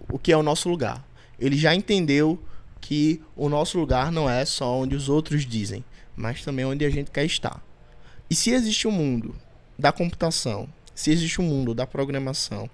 [0.07, 1.03] o que é o nosso lugar.
[1.39, 2.39] Ele já entendeu
[2.85, 5.83] que o nosso lugar não é só onde os outros dizem,
[6.15, 7.59] mas também onde a gente quer estar.
[8.29, 9.35] E se existe um mundo
[9.77, 12.69] da computação, se existe um mundo da programação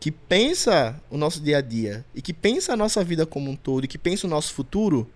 [0.00, 3.56] que pensa o nosso dia a dia e que pensa a nossa vida como um
[3.56, 5.06] todo e que pensa o nosso futuro,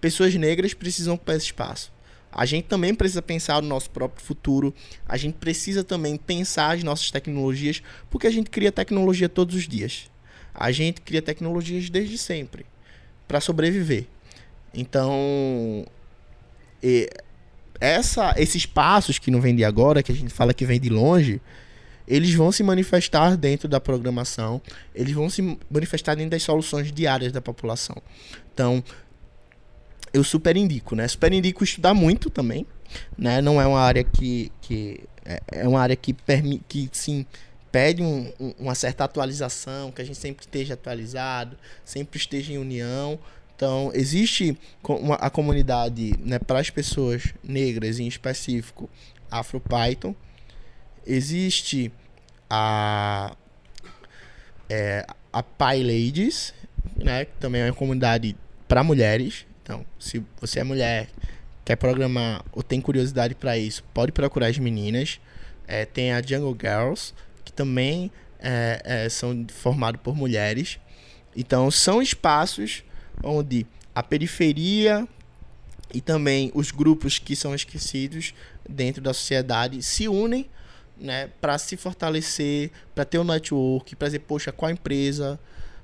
[0.00, 1.92] pessoas negras precisam ocupar esse espaço.
[2.32, 4.74] A gente também precisa pensar no nosso próprio futuro.
[5.06, 9.68] A gente precisa também pensar as nossas tecnologias, porque a gente cria tecnologia todos os
[9.68, 10.10] dias.
[10.54, 12.71] A gente cria tecnologias desde sempre
[13.26, 14.06] para sobreviver.
[14.74, 15.84] Então,
[17.80, 20.88] essa, esses passos que não vem de agora, que a gente fala que vem de
[20.88, 21.40] longe,
[22.06, 24.60] eles vão se manifestar dentro da programação,
[24.94, 27.96] eles vão se manifestar dentro das soluções diárias da população.
[28.52, 28.82] Então,
[30.12, 31.06] eu super indico, né?
[31.08, 32.66] Super indico estudar muito também,
[33.16, 33.40] né?
[33.40, 37.24] Não é uma área que, que é, é uma área que permite, que sim
[37.72, 42.58] pede um, um, uma certa atualização, que a gente sempre esteja atualizado, sempre esteja em
[42.58, 43.18] união.
[43.56, 44.56] Então, existe
[44.86, 48.90] uma, a comunidade né, para as pessoas negras, em específico,
[49.30, 50.14] AfroPython.
[51.06, 51.90] Existe
[52.50, 53.34] a,
[54.68, 56.52] é, a PyLadies,
[56.96, 58.36] né, que também é uma comunidade
[58.68, 59.46] para mulheres.
[59.62, 61.08] Então, se você é mulher,
[61.64, 65.18] quer programar ou tem curiosidade para isso, pode procurar as meninas.
[65.66, 67.14] É, tem a Jungle Girls,
[67.52, 70.78] que também é, é, são formados por mulheres.
[71.36, 72.82] Então, são espaços
[73.22, 75.06] onde a periferia
[75.92, 78.34] e também os grupos que são esquecidos
[78.68, 80.48] dentro da sociedade se unem
[80.98, 85.38] né, para se fortalecer, para ter um network, para dizer, poxa, qual empresa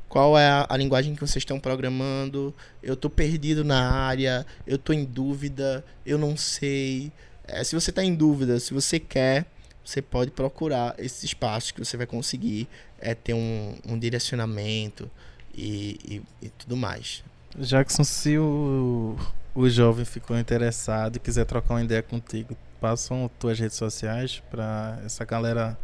[0.09, 2.55] qual é a, a, linguagem que vocês estão programando?
[2.83, 7.13] Eu estou perdido na área, eu estou em dúvida, eu não sei.
[7.47, 9.45] É, se você está em dúvida, se você quer,
[9.89, 12.69] você pode procurar esses espaços que você vai conseguir
[13.01, 15.11] é, ter um, um direcionamento
[15.55, 15.99] e,
[16.43, 17.25] e, e, tudo mais.
[17.57, 19.17] Jackson, se o,
[19.55, 25.01] o jovem ficou interessado e quiser trocar uma ideia contigo, passam tuas redes sociais para
[25.07, 25.79] essa galera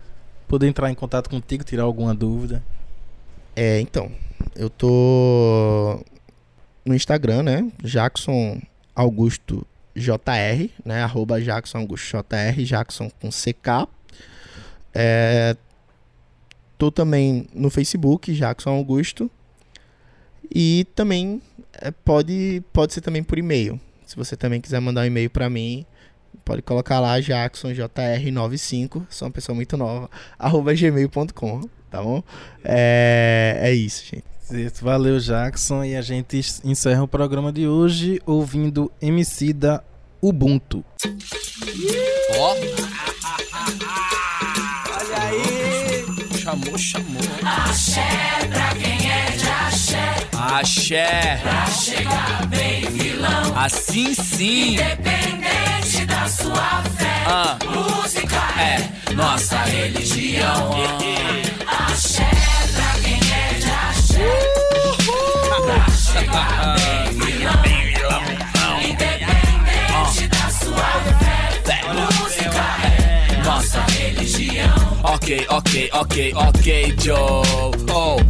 [0.47, 2.63] poder entrar em contato contigo, tirar alguma dúvida.
[3.57, 4.13] É, então,
[4.55, 6.05] eu tô
[6.85, 7.73] no Instagram, né?
[7.83, 8.61] Jackson
[8.95, 11.03] Augusto JR, né?
[11.03, 13.89] Arroba Jackson Augusto JR, Jackson com CK.
[14.93, 15.57] É,
[16.79, 19.31] tô também no Facebook, Jackson Augusto.
[20.55, 21.41] E também
[21.73, 23.81] é, pode, pode ser também por e-mail.
[24.07, 25.87] Se você também quiser mandar um e-mail para mim,
[26.45, 31.63] pode colocar lá jacksonjr95, sou uma pessoa muito nova, arroba gmail.com
[31.95, 32.23] tá bom?
[32.65, 34.25] É, é isso, gente.
[34.83, 35.85] Valeu, Jackson.
[35.85, 39.83] E a gente encerra o programa de hoje ouvindo MC da
[40.21, 40.85] Ubuntu.
[42.37, 42.53] Ó.
[42.53, 42.95] Oh.
[44.93, 46.39] Olha aí.
[46.39, 47.23] Chamou, chamou.
[47.43, 48.01] Axé
[48.51, 50.15] pra quem é de axé.
[50.33, 51.41] Axé.
[51.43, 53.59] Pra chegar bem vilão.
[53.59, 54.75] Assim sim.
[54.75, 57.25] Independente da sua fé.
[57.27, 57.59] Ah.
[57.65, 60.73] Música é nossa religião.
[60.73, 61.15] Axé pra quem
[62.31, 62.34] é
[68.83, 70.89] Independente da sua
[71.65, 74.75] fé, música é nossa religião.
[75.03, 77.43] Ok, ok, ok, ok, Joe.
[77.93, 78.24] Oh,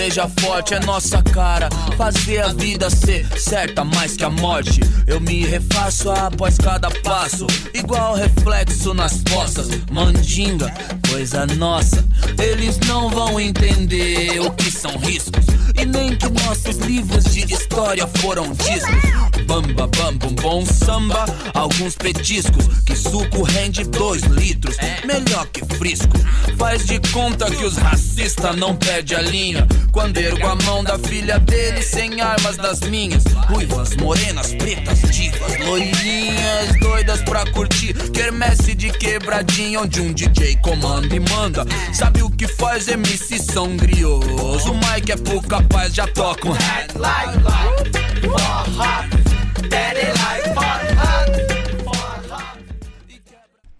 [0.00, 1.68] Seja forte, é nossa cara.
[1.98, 4.80] Fazer a vida ser certa mais que a morte.
[5.06, 7.46] Eu me refaço após cada passo.
[7.74, 9.68] Igual reflexo nas poças.
[9.92, 10.72] Mandinga,
[11.10, 12.02] coisa nossa.
[12.42, 15.44] Eles não vão entender o que são riscos.
[15.78, 19.44] E nem que nossos livros de história foram discos.
[19.46, 21.26] Bamba, bam, bum, bom samba.
[21.52, 22.66] Alguns petiscos.
[22.86, 24.76] Que suco rende dois litros.
[25.04, 26.18] Melhor que frisco.
[26.56, 29.68] Faz de conta que os racistas não perdem a linha.
[29.92, 33.24] Quando ergo a mão da filha dele sem armas das minhas.
[33.48, 37.94] Ruivas, morenas, pretas, divas, loirinhas, doidas pra curtir.
[38.10, 41.64] Quermesse de quebradinha, onde um DJ comanda e manda.
[41.92, 44.66] Sabe o que faz MC são griosos?
[44.66, 47.40] O Mike é pouco capaz, já toca um hat like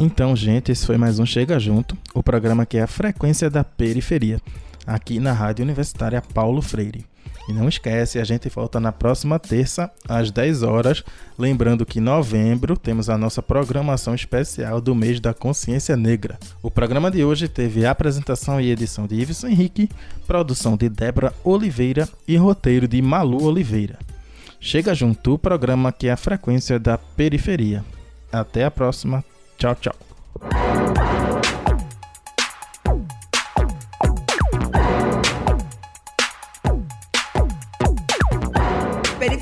[0.03, 3.63] Então, gente, esse foi mais um Chega Junto, o programa que é a frequência da
[3.63, 4.41] periferia,
[4.87, 7.05] aqui na Rádio Universitária Paulo Freire.
[7.49, 11.03] E não esquece, a gente volta na próxima terça, às 10 horas.
[11.37, 16.39] Lembrando que em novembro temos a nossa programação especial do mês da consciência negra.
[16.63, 19.89] O programa de hoje teve apresentação e edição de Ives Henrique,
[20.27, 23.99] produção de Débora Oliveira e roteiro de Malu Oliveira.
[24.61, 27.85] Chega junto o programa que é a frequência da periferia.
[28.31, 29.25] Até a próxima.
[29.59, 31.20] Tchau, tchau.